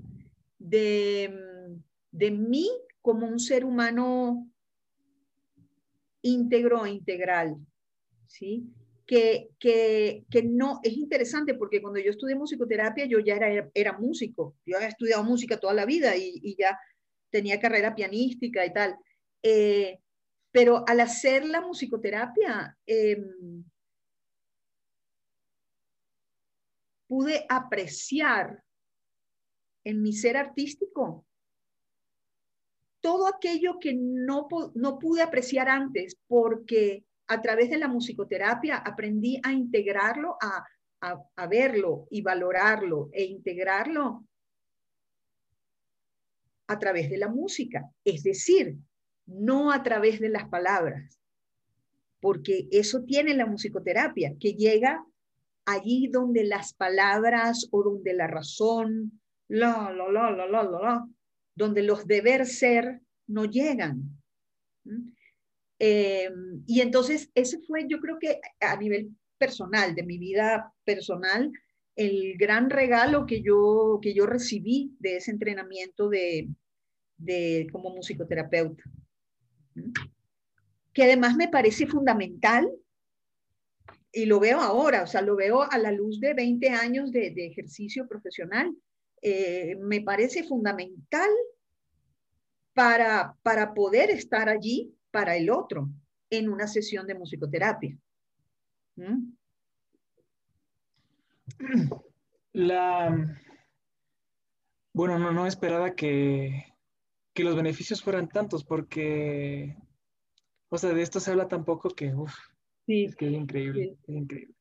de, 0.58 1.34
de 2.12 2.32
mí 2.32 2.70
como 3.02 3.28
un 3.28 3.40
ser 3.40 3.66
humano 3.66 4.48
íntegro 6.22 6.86
e 6.86 6.92
integral, 6.92 7.58
¿sí? 8.28 8.66
Que, 9.06 9.50
que, 9.58 10.26
que, 10.30 10.44
no, 10.44 10.80
es 10.84 10.94
interesante 10.94 11.56
porque 11.56 11.82
cuando 11.82 12.00
yo 12.00 12.12
estudié 12.12 12.36
musicoterapia 12.36 13.06
yo 13.06 13.18
ya 13.20 13.38
era, 13.38 13.70
era 13.74 13.98
músico, 13.98 14.56
yo 14.66 14.76
había 14.76 14.90
estudiado 14.90 15.24
música 15.24 15.60
toda 15.60 15.74
la 15.74 15.86
vida 15.86 16.16
y, 16.16 16.56
ya 16.56 16.78
tenía 17.32 17.60
carrera 17.60 17.96
pianística 17.96 18.66
y 18.66 18.74
tal. 18.74 18.96
Eh, 19.42 20.00
pero 20.52 20.84
al 20.88 21.00
hacer 21.00 21.46
la 21.46 21.62
musicoterapia, 21.62 22.78
em, 22.86 23.64
pude 27.10 27.46
apreciar 27.50 28.64
en 29.84 30.02
mi 30.04 30.14
ser 30.14 30.38
artístico 30.38 31.26
todo 33.02 33.28
aquello 33.28 33.80
que 33.80 33.94
no, 33.96 34.48
no 34.76 35.00
pude 35.00 35.24
apreciar 35.24 35.70
antes, 35.70 36.18
porque 36.28 37.04
a 37.28 37.42
través 37.42 37.72
de 37.72 37.78
la 37.78 37.88
musicoterapia 37.88 38.78
aprendí 38.78 39.40
a 39.44 39.52
integrarlo, 39.52 40.38
a, 40.40 40.66
a 41.36 41.48
verlo 41.48 42.08
y 42.12 42.22
valorarlo 42.22 43.10
e 43.12 43.24
integrarlo 43.24 44.26
a 46.68 46.78
través 46.78 47.10
de 47.10 47.18
la 47.18 47.30
música. 47.30 47.90
Es 48.04 48.22
decir, 48.22 48.78
no 49.26 49.72
a 49.72 49.82
través 49.82 50.20
de 50.20 50.30
las 50.30 50.48
palabras, 50.50 51.20
porque 52.20 52.68
eso 52.72 53.04
tiene 53.06 53.34
la 53.34 53.46
musicoterapia, 53.46 54.36
que 54.40 54.54
llega 54.54 55.04
allí 55.72 56.08
donde 56.08 56.44
las 56.44 56.74
palabras 56.74 57.68
o 57.72 57.84
donde 57.84 58.14
la 58.14 58.28
razón, 58.28 59.22
la, 59.48 59.92
la, 59.92 60.12
la, 60.12 60.32
la, 60.32 60.48
la, 60.48 60.64
la, 60.64 61.08
donde 61.56 61.84
los 61.84 62.06
deber 62.08 62.46
ser 62.46 63.02
no 63.28 63.46
llegan. 63.46 64.22
Em, 65.80 66.64
y 66.68 66.82
entonces 66.82 67.30
ese 67.36 67.60
fue, 67.62 67.88
yo 67.88 68.00
creo 68.00 68.18
que 68.20 68.40
a 68.60 68.76
nivel 68.76 69.12
personal, 69.38 69.96
de 69.96 70.04
mi 70.04 70.18
vida 70.18 70.74
personal, 70.84 71.52
el 71.96 72.38
gran 72.38 72.70
regalo 72.70 73.26
que 73.26 73.42
yo, 73.42 74.00
que 74.02 74.14
yo 74.14 74.26
recibí 74.26 74.96
de 75.00 75.18
ese 75.18 75.32
entrenamiento 75.32 76.10
de, 76.10 76.50
de 77.18 77.68
como 77.72 77.92
musicoterapeuta. 77.92 78.84
Que 80.94 81.04
además 81.04 81.36
me 81.36 81.48
parece 81.48 81.88
fundamental 81.88 82.70
y 84.12 84.26
lo 84.26 84.40
veo 84.40 84.60
ahora, 84.60 85.04
o 85.04 85.08
sea, 85.08 85.22
lo 85.22 85.36
veo 85.36 85.62
a 85.62 85.78
la 85.78 85.92
luz 85.92 86.20
de 86.20 86.34
20 86.34 86.70
años 86.70 87.12
de, 87.12 87.34
ejercicio 87.38 88.08
profesional, 88.08 88.76
eh, 89.22 89.76
me 89.82 90.02
parece 90.02 90.44
fundamental 90.44 91.30
para, 92.74 93.36
para 93.44 93.74
poder 93.74 94.10
estar 94.10 94.50
allí 94.50 94.96
para 95.12 95.36
el 95.36 95.50
otro 95.50 95.90
en 96.30 96.50
una 96.50 96.68
sesión 96.68 97.06
de 97.08 97.16
musicoterapia. 97.16 97.98
¿Mm? 98.96 99.34
La, 102.54 103.38
bueno, 104.94 105.20
no, 105.20 105.32
no 105.32 105.46
esperaba 105.46 105.94
que, 105.94 106.74
que 107.34 107.44
los 107.44 107.56
beneficios 107.56 108.02
fueran 108.02 108.28
tantos, 108.28 108.64
porque, 108.64 109.78
o 110.70 110.78
sea, 110.78 110.92
de 110.92 111.02
esto 111.02 111.20
se 111.20 111.32
habla 111.32 111.48
tan 111.48 111.66
poco 111.66 111.90
que, 111.90 112.14
sí, 112.90 113.06
es 113.06 113.16
que 113.16 113.28
es 113.28 113.34
increíble, 113.34 113.98
es 114.02 114.16
increíble. 114.16 114.56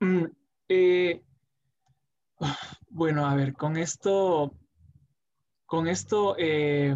Mm, 0.00 0.24
eh, 0.68 1.22
bueno, 2.90 3.24
a 3.24 3.34
ver, 3.34 3.54
con 3.54 3.78
esto, 3.78 4.54
con 5.64 5.88
esto, 5.88 6.36
eh, 6.38 6.94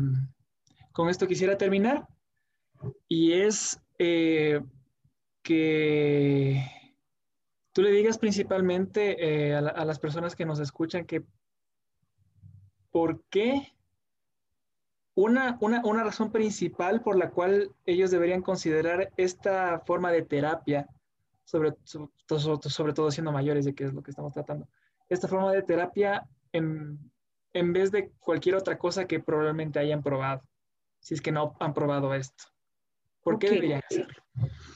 con 0.92 1.08
esto 1.08 1.26
quisiera 1.26 1.56
terminar, 1.56 2.06
y 3.08 3.32
es 3.32 3.80
eh, 3.98 4.60
que 5.42 6.62
tú 7.72 7.80
le 7.80 7.90
digas 7.90 8.18
principalmente 8.18 9.54
a, 9.54 9.60
a 9.60 9.84
las 9.86 9.98
personas 9.98 10.36
que 10.36 10.44
nos 10.44 10.60
escuchan 10.60 11.06
que 11.06 11.24
por 12.90 13.24
qué 13.30 13.72
una, 15.14 15.58
una, 15.60 16.04
razón 16.04 16.32
principal 16.32 17.02
por 17.02 17.16
la 17.16 17.30
cual 17.30 17.70
ellos 17.84 18.10
deberían 18.10 18.42
considerar 18.42 19.12
esta 19.16 19.80
forma 19.80 20.10
de 20.10 20.22
terapia, 20.22 20.88
sobre, 21.44 21.74
sobre, 21.84 22.92
todo 22.92 23.10
siendo 23.10 23.32
mayores, 23.32 23.64
de 23.64 23.74
que 23.74 23.84
es 23.84 23.92
lo 23.92 24.02
que 24.02 24.10
estamos 24.10 24.32
tratando, 24.32 24.68
esta 25.08 25.28
forma 25.28 25.52
de 25.52 25.62
terapia 25.62 26.26
en, 26.52 26.98
en 27.52 27.72
vez 27.72 27.90
de 27.90 28.10
cualquier 28.20 28.54
otra 28.54 28.78
cosa 28.78 29.06
que 29.06 29.20
probablemente 29.20 29.78
hayan 29.78 30.02
probado, 30.02 30.42
si 31.00 31.14
es 31.14 31.20
que 31.20 31.32
no 31.32 31.56
han 31.60 31.74
probado 31.74 32.14
esto. 32.14 32.44
¿Por 33.22 33.38
qué 33.38 33.50
deberían 33.50 33.82
hacerlo? 33.88 34.22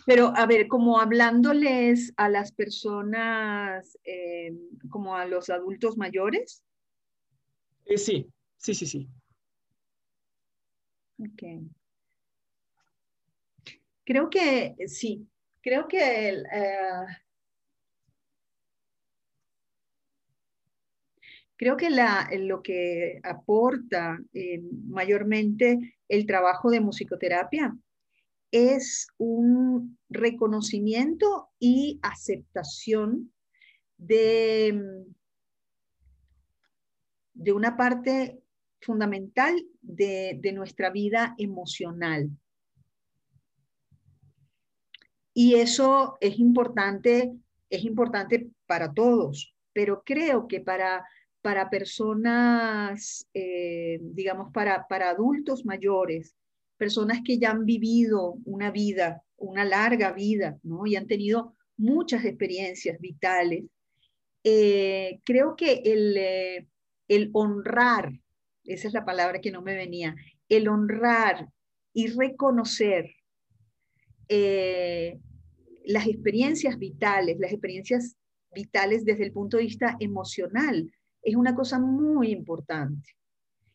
Pero, 0.04 0.32
a 0.36 0.46
ver, 0.46 0.68
como 0.68 1.00
hablándoles 1.00 2.12
a 2.16 2.28
las 2.28 2.52
personas, 2.52 3.98
eh, 4.04 4.52
como 4.88 5.16
a 5.16 5.24
los 5.24 5.50
adultos 5.50 5.96
mayores. 5.96 6.62
Eh, 7.86 7.98
sí, 7.98 8.30
Sí, 8.58 8.74
sí, 8.74 8.86
sí. 8.86 9.08
Ok. 11.18 11.42
Creo 14.04 14.30
que 14.30 14.76
sí, 14.86 15.26
creo 15.60 15.88
que 15.88 16.28
el, 16.28 16.46
eh, 16.52 17.06
creo 21.56 21.76
que 21.76 21.90
la, 21.90 22.28
lo 22.38 22.62
que 22.62 23.20
aporta 23.24 24.18
eh, 24.32 24.60
mayormente 24.86 25.96
el 26.08 26.26
trabajo 26.26 26.70
de 26.70 26.80
musicoterapia 26.80 27.76
es 28.52 29.08
un 29.18 29.98
reconocimiento 30.08 31.50
y 31.58 31.98
aceptación 32.02 33.32
de, 33.98 35.04
de 37.34 37.52
una 37.52 37.76
parte 37.76 38.40
fundamental 38.86 39.54
de, 39.82 40.40
nuestra 40.54 40.90
vida 40.90 41.34
emocional. 41.38 42.30
Y 45.34 45.56
eso 45.56 46.16
es 46.20 46.38
importante, 46.38 47.32
es 47.68 47.84
importante 47.84 48.48
para 48.66 48.94
todos, 48.94 49.54
pero 49.72 50.02
creo 50.04 50.46
que 50.46 50.60
para, 50.60 51.04
para 51.42 51.68
personas, 51.68 53.28
eh, 53.34 53.98
digamos, 54.00 54.52
para, 54.52 54.86
para 54.88 55.10
adultos 55.10 55.66
mayores, 55.66 56.34
personas 56.78 57.20
que 57.24 57.38
ya 57.38 57.50
han 57.50 57.66
vivido 57.66 58.36
una 58.44 58.70
vida, 58.70 59.22
una 59.36 59.64
larga 59.64 60.12
vida, 60.12 60.58
¿no? 60.62 60.86
Y 60.86 60.96
han 60.96 61.06
tenido 61.06 61.54
muchas 61.76 62.24
experiencias 62.24 62.98
vitales. 63.00 63.64
Eh, 64.44 65.20
creo 65.24 65.56
que 65.56 65.82
el, 65.84 66.16
eh, 66.16 66.68
el 67.08 67.30
honrar, 67.32 68.12
esa 68.66 68.88
es 68.88 68.94
la 68.94 69.04
palabra 69.04 69.40
que 69.40 69.50
no 69.50 69.62
me 69.62 69.74
venía, 69.74 70.14
el 70.48 70.68
honrar 70.68 71.48
y 71.92 72.08
reconocer 72.08 73.10
eh, 74.28 75.18
las 75.84 76.06
experiencias 76.06 76.78
vitales, 76.78 77.38
las 77.38 77.52
experiencias 77.52 78.16
vitales 78.52 79.04
desde 79.04 79.24
el 79.24 79.32
punto 79.32 79.56
de 79.56 79.64
vista 79.64 79.96
emocional, 80.00 80.90
es 81.22 81.36
una 81.36 81.54
cosa 81.54 81.78
muy 81.78 82.30
importante. 82.30 83.10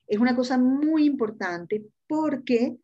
Es 0.08 0.20
una 0.20 0.36
cosa 0.36 0.58
muy 0.58 1.06
importante 1.06 1.84
porque 2.08 2.78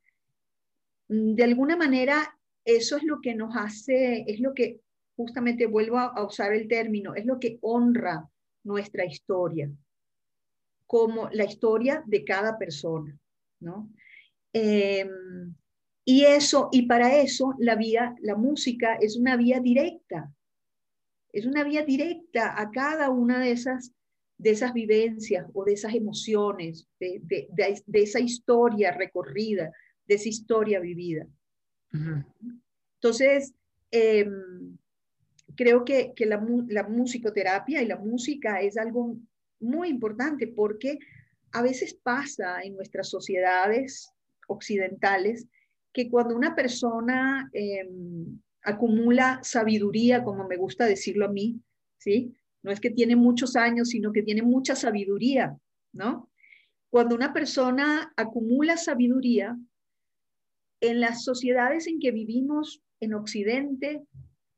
Mm, 1.10 1.36
de 1.36 1.44
alguna 1.44 1.76
manera, 1.76 2.38
eso 2.66 2.98
es 2.98 3.04
lo 3.04 3.22
que 3.22 3.36
nos 3.36 3.56
hace, 3.56 4.26
es 4.28 4.40
lo 4.40 4.54
que, 4.54 4.82
justamente 5.16 5.66
vuelvo 5.66 5.98
a, 5.98 6.24
usar 6.26 6.54
el 6.54 6.68
término, 6.68 7.16
es 7.16 7.26
lo 7.26 7.40
que 7.40 7.58
honra 7.62 8.30
nuestra 8.64 9.06
historia, 9.06 9.72
como 10.88 11.30
la 11.32 11.46
historia 11.46 12.04
de 12.06 12.24
cada 12.24 12.58
persona, 12.58 13.16
¿no? 13.60 13.90
Em, 14.54 15.54
y 16.06 16.24
eso, 16.24 16.70
y 16.72 16.84
para 16.84 17.18
eso 17.18 17.54
la 17.60 17.76
vía, 17.76 18.16
la 18.22 18.36
música 18.36 18.96
es 18.96 19.18
una 19.18 19.36
vía 19.36 19.60
directa, 19.60 20.34
es 21.34 21.46
una 21.46 21.64
vía 21.64 21.84
directa 21.84 22.60
a 22.60 22.72
cada 22.72 23.10
una 23.10 23.40
de 23.40 23.52
esas, 23.52 23.92
de 24.38 24.52
esas 24.52 24.74
vivencias 24.74 25.46
o 25.54 25.66
de 25.66 25.74
esas 25.74 25.94
emociones, 25.94 26.88
de, 27.00 27.22
de 27.52 28.02
esa 28.02 28.20
historia 28.20 28.92
recorrida, 28.92 29.72
de 30.08 30.16
esa 30.16 30.30
historia 30.30 30.80
vivida. 30.80 31.28
Entonces, 32.96 33.54
em, 33.92 34.78
creo 35.56 35.86
que, 35.86 36.14
la, 36.20 36.84
musicoterapia 36.84 37.82
y 37.82 37.88
la 37.88 37.98
música 37.98 38.62
es 38.62 38.78
algo 38.78 39.18
muy 39.60 39.90
importante 39.90 40.48
porque 40.48 41.00
a 41.52 41.62
veces 41.62 41.94
pasa 41.94 42.62
en 42.62 42.76
nuestras 42.76 43.10
sociedades 43.10 44.12
occidentales 44.48 45.48
que 45.94 46.10
cuando 46.10 46.36
una 46.36 46.56
persona 46.56 47.50
em, 47.54 48.40
acumula 48.64 49.40
sabiduría, 49.44 50.24
como 50.24 50.48
me 50.48 50.58
gusta 50.58 50.86
decirlo 50.86 51.26
a 51.26 51.32
mí, 51.32 51.60
¿sí? 51.98 52.36
No 52.64 52.72
es 52.72 52.80
que 52.80 52.90
tiene 52.90 53.16
muchos 53.16 53.56
años, 53.56 53.90
sino 53.90 54.12
que 54.12 54.24
tiene 54.24 54.42
mucha 54.42 54.76
sabiduría, 54.76 55.58
¿no? 55.94 56.30
Cuando 56.90 57.16
una 57.16 57.34
persona 57.34 58.14
acumula 58.16 58.78
sabiduría, 58.78 59.58
en 60.82 61.00
las 61.00 61.24
sociedades 61.24 61.88
en 61.88 62.00
que 62.00 62.12
vivimos 62.12 62.84
en 63.00 63.14
Occidente, 63.14 64.04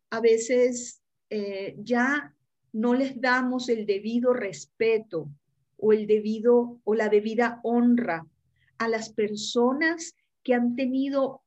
a 0.09 0.19
veces 0.19 1.01
eh, 1.29 1.75
ya 1.77 2.35
no 2.71 2.93
les 2.93 3.19
damos 3.19 3.69
el 3.69 3.86
debido 3.86 4.34
respeto 4.34 5.29
o 5.77 5.93
el 5.93 6.08
debido 6.08 6.79
o 6.84 6.95
la 6.95 7.10
debida 7.10 7.60
honra 7.63 8.25
a 8.77 8.88
las 8.88 9.12
personas 9.12 10.15
que 10.43 10.53
han 10.53 10.75
tenido 10.75 11.41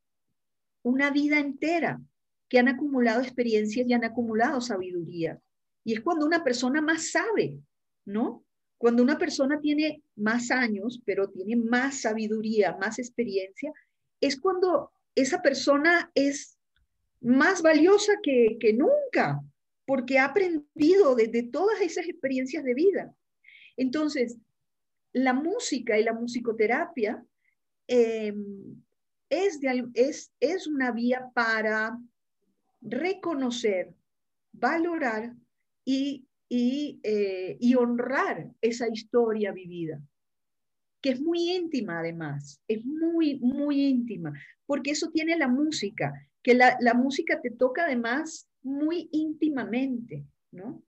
una 0.83 1.11
vida 1.11 1.39
entera, 1.39 2.01
que 2.49 2.59
han 2.59 2.69
acumulado 2.69 3.23
experiencias 3.23 3.87
y 3.89 3.93
han 3.93 4.05
acumulado 4.05 4.61
sabiduría. 4.61 5.41
Y 5.85 5.95
es 5.95 6.01
cuando 6.01 6.27
una 6.27 6.45
persona 6.45 6.81
más 6.81 7.11
sabe, 7.11 7.59
¿no? 8.05 8.45
Cuando 8.79 9.03
una 9.03 9.19
persona 9.19 9.61
tiene 9.61 10.03
más 10.17 10.51
años, 10.51 11.01
pero 11.05 11.31
tiene 11.31 11.57
más 11.57 12.01
sabiduría, 12.01 12.77
más 12.81 12.99
experiencia, 12.99 13.73
es 14.21 14.41
cuando 14.41 14.93
esa 15.15 15.41
persona 15.43 16.11
es 16.15 16.59
más 17.21 17.63
valiosa 17.63 18.15
que, 18.23 18.59
nunca, 18.77 19.41
porque 19.87 20.19
ha 20.19 20.27
aprendido 20.27 21.15
desde 21.15 21.43
todas 21.43 21.81
esas 21.81 22.07
experiencias 22.09 22.65
de 22.65 22.75
vida. 22.75 23.15
Entonces, 23.77 24.39
la 25.13 25.33
música 25.33 25.99
y 25.99 26.05
la 26.05 26.13
musicoterapia 26.13 27.25
em, 27.87 28.83
es, 29.29 29.59
es, 29.95 30.33
es 30.41 30.67
una 30.67 30.93
vía 30.93 31.31
para 31.35 31.99
reconocer, 32.81 33.95
valorar 34.53 35.35
y, 35.85 36.27
y, 36.49 37.01
eh, 37.03 37.57
y 37.61 37.75
honrar 37.75 38.51
esa 38.61 38.89
historia 38.89 39.53
vivida 39.53 40.01
que 41.03 41.11
es 41.11 41.21
muy 41.21 41.51
íntima 41.51 41.99
además, 41.99 42.63
es 42.69 42.85
muy, 42.87 43.39
muy 43.41 43.87
íntima, 43.87 44.33
porque 44.65 44.93
eso 44.93 45.11
tiene 45.11 45.37
la 45.37 45.49
música, 45.49 46.15
que 46.43 46.55
la, 46.55 46.95
música 46.95 47.41
te 47.41 47.51
toca 47.51 47.85
además 47.85 48.49
muy 48.63 49.09
íntimamente, 49.13 50.25
¿no? 50.51 50.83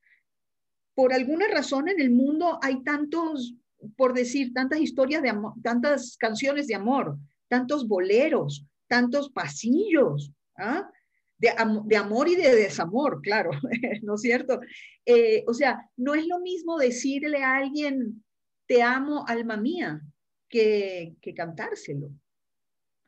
Por 0.95 1.13
alguna 1.13 1.49
razón 1.49 1.89
en 1.89 2.01
el 2.01 2.11
mundo 2.11 2.59
hay 2.63 2.83
tantos, 2.83 3.55
por 3.97 4.15
decir, 4.15 4.53
tantas 4.53 4.81
historias 4.81 5.23
de 5.23 5.31
amor, 5.31 5.55
tantas 5.63 6.17
canciones 6.17 6.67
de 6.69 6.77
amor, 6.77 7.19
tantos 7.49 7.89
boleros, 7.89 8.65
tantos 8.87 9.31
pasillos, 9.31 10.33
¿ah? 10.57 10.89
De, 11.37 11.53
de, 11.87 11.97
amor 11.97 12.29
y 12.29 12.37
de 12.37 12.55
desamor, 12.55 13.21
claro, 13.21 13.51
¿no 14.03 14.15
es 14.15 14.21
cierto? 14.21 14.61
Eh, 15.05 15.45
o 15.49 15.53
sea, 15.53 15.91
no 15.97 16.15
es 16.15 16.27
lo 16.27 16.39
mismo 16.39 16.79
decirle 16.79 17.43
a 17.43 17.57
alguien, 17.57 18.25
te 18.67 18.83
amo, 18.83 19.25
alma 19.27 19.57
mía, 19.57 20.01
que, 20.49 21.17
que 21.21 21.35
cantárselo, 21.35 22.11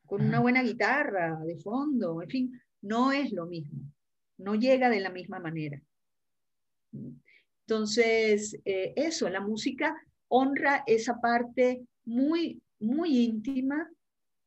con 0.07 0.23
una 0.23 0.41
buena 0.41 0.63
guitarra 0.63 1.39
de 1.45 1.57
fondo, 1.59 2.21
en 2.21 2.29
fin, 2.29 2.63
no 2.83 3.13
es 3.13 3.33
lo 3.33 3.47
mismo, 3.47 3.81
no 4.39 4.55
llega 4.55 4.91
de 4.91 5.01
la 5.01 5.11
misma 5.11 5.39
manera. 5.39 5.81
Entonces, 7.67 8.59
eh, 8.65 8.93
eso, 8.97 9.29
la 9.29 9.41
música 9.41 9.97
honra 10.29 10.85
esa 10.87 11.21
parte 11.21 11.83
muy, 12.05 12.63
muy 12.79 13.19
íntima 13.25 13.91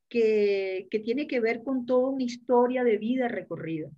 que, 0.10 0.88
que, 0.90 1.00
tiene 1.00 1.28
que 1.28 1.40
ver 1.40 1.64
con 1.64 1.86
toda 1.86 2.10
una 2.10 2.24
historia 2.24 2.84
de 2.84 2.98
vida 2.98 3.28
recorrida. 3.28 3.90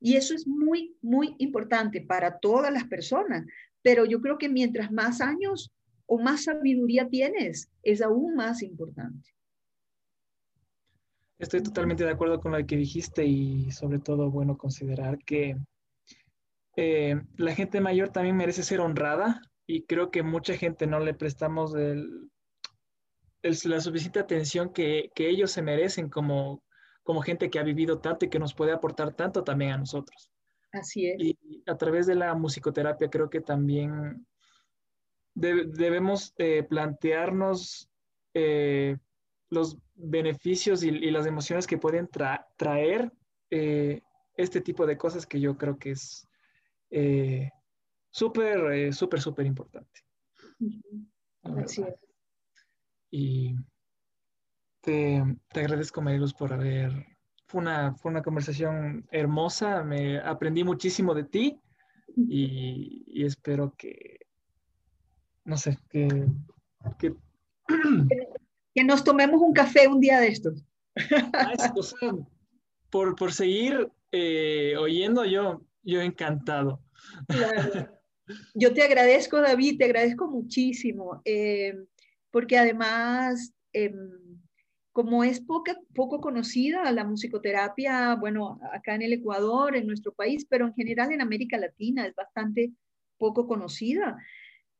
Y 0.00 0.16
eso 0.16 0.34
es 0.34 0.46
muy, 0.46 0.96
muy 1.02 1.34
importante 1.38 2.00
para 2.00 2.38
todas 2.38 2.72
las 2.72 2.84
personas, 2.84 3.46
pero 3.82 4.04
yo 4.04 4.20
creo 4.20 4.38
que 4.38 4.48
mientras 4.48 4.92
más 4.92 5.20
años 5.20 5.72
o 6.06 6.18
más 6.18 6.44
sabiduría 6.44 7.08
tienes, 7.08 7.70
es 7.82 8.00
aún 8.00 8.34
más 8.34 8.62
importante. 8.62 9.35
Estoy 11.38 11.62
totalmente 11.62 12.04
de 12.04 12.10
acuerdo 12.10 12.40
con 12.40 12.52
lo 12.52 12.66
que 12.66 12.76
dijiste 12.76 13.24
y 13.24 13.70
sobre 13.70 13.98
todo, 13.98 14.30
bueno, 14.30 14.56
considerar 14.56 15.18
que 15.18 15.56
eh, 16.76 17.20
la 17.36 17.54
gente 17.54 17.80
mayor 17.80 18.10
también 18.10 18.36
merece 18.36 18.62
ser 18.62 18.80
honrada 18.80 19.42
y 19.66 19.82
creo 19.82 20.10
que 20.10 20.22
mucha 20.22 20.56
gente 20.56 20.86
no 20.86 21.00
le 21.00 21.12
prestamos 21.12 21.74
la 23.42 23.80
suficiente 23.80 24.18
atención 24.18 24.72
que, 24.72 25.10
ellos 25.16 25.50
se 25.50 25.62
merecen 25.62 26.08
como, 26.08 26.62
como 27.02 27.20
gente 27.20 27.50
que 27.50 27.58
ha 27.58 27.64
vivido 27.64 27.98
tanto 27.98 28.24
y 28.24 28.30
que 28.30 28.38
nos 28.38 28.54
puede 28.54 28.72
aportar 28.72 29.14
tanto 29.14 29.44
también 29.44 29.72
a 29.72 29.78
nosotros. 29.78 30.30
Así 30.72 31.08
es. 31.08 31.16
Y 31.18 31.38
a 31.66 31.76
través 31.76 32.06
de 32.06 32.14
la 32.14 32.34
musicoterapia 32.34 33.10
creo 33.10 33.28
que 33.28 33.40
también 33.40 34.26
debemos 35.34 36.32
eh, 36.38 36.62
plantearnos 36.62 37.90
eh, 38.32 38.96
los 39.50 39.78
beneficios 39.94 40.82
y, 40.82 40.90
las 41.10 41.26
emociones 41.26 41.66
que 41.66 41.78
pueden 41.78 42.08
traer 42.56 43.12
eh, 43.50 44.02
este 44.36 44.60
tipo 44.60 44.86
de 44.86 44.96
cosas 44.96 45.26
que 45.26 45.40
yo 45.40 45.56
creo 45.56 45.78
que 45.78 45.92
es 45.92 46.26
súper, 48.10 48.92
súper, 48.92 49.20
súper 49.20 49.46
importante. 49.46 50.00
y 53.10 53.54
te, 54.80 55.22
te 55.52 55.60
agradezco, 55.60 56.00
Mariluz, 56.00 56.32
por 56.32 56.52
haber... 56.52 56.92
Fue 57.48 57.60
una, 57.60 57.94
fue 57.94 58.10
una 58.10 58.22
conversación 58.22 59.06
hermosa, 59.12 59.84
me 59.84 60.18
aprendí 60.18 60.64
muchísimo 60.64 61.14
de 61.14 61.24
ti 61.24 61.60
y, 62.16 63.04
y 63.06 63.24
espero 63.24 63.72
que, 63.78 64.18
no 65.44 65.56
sé, 65.56 65.78
que, 65.88 66.26
que... 66.98 67.14
que 68.08 68.35
nos 68.84 69.04
tomemos 69.04 69.40
un 69.40 69.52
café 69.52 69.88
un 69.88 70.00
día 70.00 70.20
de 70.20 70.28
estos. 70.28 70.64
por, 72.90 73.16
por 73.16 73.32
seguir 73.32 73.90
eh, 74.12 74.74
oyendo, 74.78 75.24
yo, 75.24 75.62
yo 75.82 76.00
encantado. 76.00 76.80
Claro. 77.28 77.90
Yo 78.54 78.74
te 78.74 78.82
agradezco, 78.82 79.40
David, 79.40 79.78
te 79.78 79.84
agradezco 79.84 80.28
muchísimo, 80.28 81.22
eh, 81.24 81.78
porque 82.32 82.58
además, 82.58 83.54
eh, 83.72 83.94
como 84.90 85.22
es 85.22 85.40
poca, 85.40 85.78
poco 85.94 86.20
conocida 86.20 86.90
la 86.90 87.04
musicoterapia, 87.04 88.16
bueno, 88.16 88.58
acá 88.72 88.96
en 88.96 89.02
el 89.02 89.12
Ecuador, 89.12 89.76
en 89.76 89.86
nuestro 89.86 90.12
país, 90.12 90.44
pero 90.48 90.66
en 90.66 90.74
general 90.74 91.12
en 91.12 91.20
América 91.20 91.56
Latina 91.56 92.04
es 92.04 92.16
bastante 92.16 92.72
poco 93.16 93.46
conocida. 93.46 94.16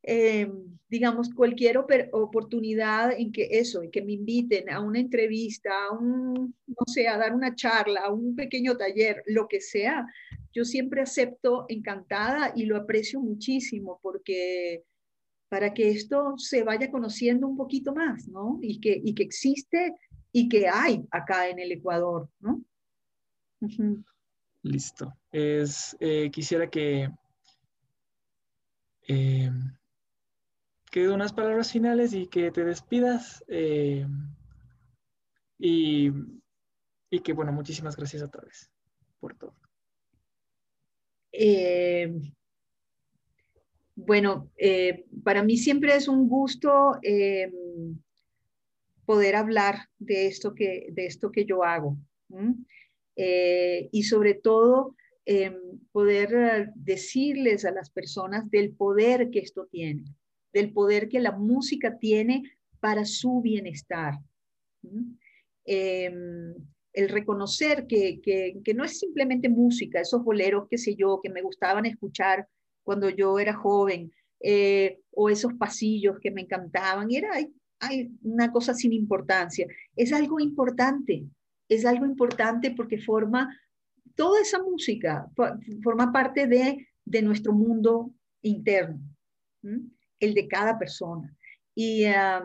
Eh, 0.06 0.48
digamos, 0.88 1.34
cualquier 1.34 1.78
oportunidad 1.78 3.12
en 3.12 3.32
que 3.32 3.48
eso, 3.50 3.82
en 3.82 3.90
que 3.90 4.02
me 4.02 4.12
inviten 4.12 4.70
a 4.70 4.80
una 4.80 5.00
entrevista, 5.00 5.70
a 5.90 5.92
un, 5.92 6.54
no 6.66 6.84
sé, 6.86 7.08
a 7.08 7.18
dar 7.18 7.34
una 7.34 7.56
charla, 7.56 8.02
a 8.02 8.12
un 8.12 8.36
pequeño 8.36 8.76
taller, 8.76 9.22
lo 9.26 9.48
que 9.48 9.60
sea, 9.60 10.06
yo 10.52 10.64
siempre 10.64 11.02
acepto 11.02 11.66
encantada 11.68 12.52
y 12.54 12.66
lo 12.66 12.76
aprecio 12.76 13.20
muchísimo 13.20 13.98
porque 14.00 14.84
para 15.48 15.74
que 15.74 15.90
esto 15.90 16.34
se 16.38 16.62
vaya 16.62 16.90
conociendo 16.90 17.46
un 17.48 17.56
poquito 17.56 17.92
más, 17.92 18.28
¿no? 18.28 18.58
Y 18.62 18.80
que, 18.80 19.00
y 19.04 19.14
que 19.14 19.24
existe 19.24 19.92
y 20.32 20.48
que 20.48 20.68
hay 20.68 21.04
acá 21.10 21.48
en 21.48 21.58
el 21.58 21.72
Ecuador, 21.72 22.28
¿no? 22.40 22.62
Listo. 24.62 25.12
Es, 25.32 25.96
eh, 26.00 26.30
quisiera 26.30 26.68
que 26.68 27.10
eh, 29.08 29.50
que 30.96 31.10
unas 31.10 31.34
palabras 31.34 31.72
finales 31.72 32.14
y 32.14 32.26
que 32.26 32.50
te 32.50 32.64
despidas. 32.64 33.44
Eh, 33.48 34.06
y, 35.58 36.10
que, 37.22 37.34
bueno, 37.34 37.52
muchísimas 37.52 37.94
gracias 37.94 38.22
otra 38.22 38.42
vez 38.42 38.70
por 39.20 39.36
todo. 39.36 39.54
Eh, 41.32 42.18
bueno, 43.94 44.50
eh, 44.56 45.04
para 45.22 45.42
mí 45.42 45.58
siempre 45.58 45.94
es 45.94 46.08
un 46.08 46.30
gusto 46.30 46.98
poder 49.04 49.36
hablar 49.36 49.90
de 49.98 50.28
esto 50.28 50.54
que, 50.54 50.86
de 50.92 51.04
esto 51.04 51.30
que 51.30 51.44
yo 51.44 51.62
hago. 51.62 51.98
y 53.92 54.02
sobre 54.02 54.32
todo, 54.32 54.96
poder 55.92 56.72
decirles 56.74 57.66
a 57.66 57.70
las 57.70 57.90
personas 57.90 58.50
del 58.50 58.70
poder 58.70 59.28
que 59.28 59.40
esto 59.40 59.66
tiene 59.66 60.04
del 60.52 60.72
poder 60.72 61.08
que 61.08 61.20
la 61.20 61.32
música 61.32 61.98
tiene 61.98 62.42
para 62.80 63.04
su 63.04 63.40
bienestar. 63.40 64.14
Em, 65.64 66.54
el 66.92 67.08
reconocer 67.08 67.86
que, 67.86 68.20
no 68.74 68.84
es 68.84 68.98
simplemente 68.98 69.48
música, 69.48 70.00
esos 70.00 70.24
boleros, 70.24 70.66
qué 70.70 70.78
sé 70.78 70.94
yo, 70.94 71.20
que 71.22 71.30
me 71.30 71.42
gustaban 71.42 71.84
escuchar 71.84 72.48
cuando 72.84 73.10
yo 73.10 73.38
era 73.38 73.54
joven, 73.54 74.12
eh, 74.40 75.00
o 75.10 75.28
esos 75.28 75.54
pasillos 75.54 76.18
que 76.20 76.30
me 76.30 76.42
encantaban, 76.42 77.10
era 77.10 77.30
hay, 77.80 78.12
una 78.22 78.50
cosa 78.50 78.72
sin 78.72 78.92
importancia. 78.92 79.66
Es 79.94 80.12
algo 80.12 80.40
importante, 80.40 81.26
es 81.68 81.84
algo 81.84 82.06
importante 82.06 82.70
porque 82.70 82.98
forma, 82.98 83.54
toda 84.14 84.40
esa 84.40 84.62
música 84.62 85.30
forma 85.82 86.12
parte 86.12 86.46
de, 86.46 86.88
de 87.04 87.22
nuestro 87.22 87.52
mundo 87.52 88.12
interno 88.40 89.00
el 90.20 90.34
de 90.34 90.48
cada 90.48 90.78
persona. 90.78 91.34
Y, 91.74 92.04
eh, 92.04 92.42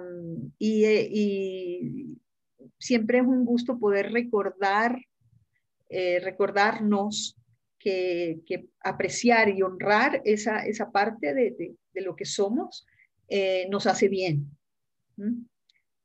y, 0.60 2.18
siempre 2.78 3.20
es 3.20 3.26
un 3.26 3.46
gusto 3.46 3.80
poder 3.80 4.12
recordar, 4.12 5.00
eh, 5.90 6.20
recordarnos 6.20 7.38
que, 7.80 8.42
apreciar 8.84 9.50
y 9.50 9.62
honrar 9.62 10.22
esa, 10.26 10.66
esa 10.66 10.92
parte 10.92 11.34
de, 11.34 11.76
lo 11.96 12.16
que 12.16 12.26
somos 12.26 12.86
eh, 13.28 13.68
nos 13.70 13.86
hace 13.88 14.08
bien 14.08 14.50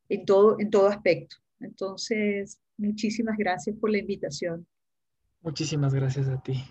en, 0.09 0.25
todo, 0.25 0.59
en 0.59 0.69
todo 0.69 0.87
aspecto. 0.87 1.37
Entonces, 1.59 2.59
muchísimas 2.77 3.37
gracias 3.37 3.75
por 3.77 3.89
la 3.89 3.97
invitación. 3.97 4.65
Muchísimas 5.41 5.93
gracias 5.93 6.27
a 6.27 6.41
ti. 6.41 6.63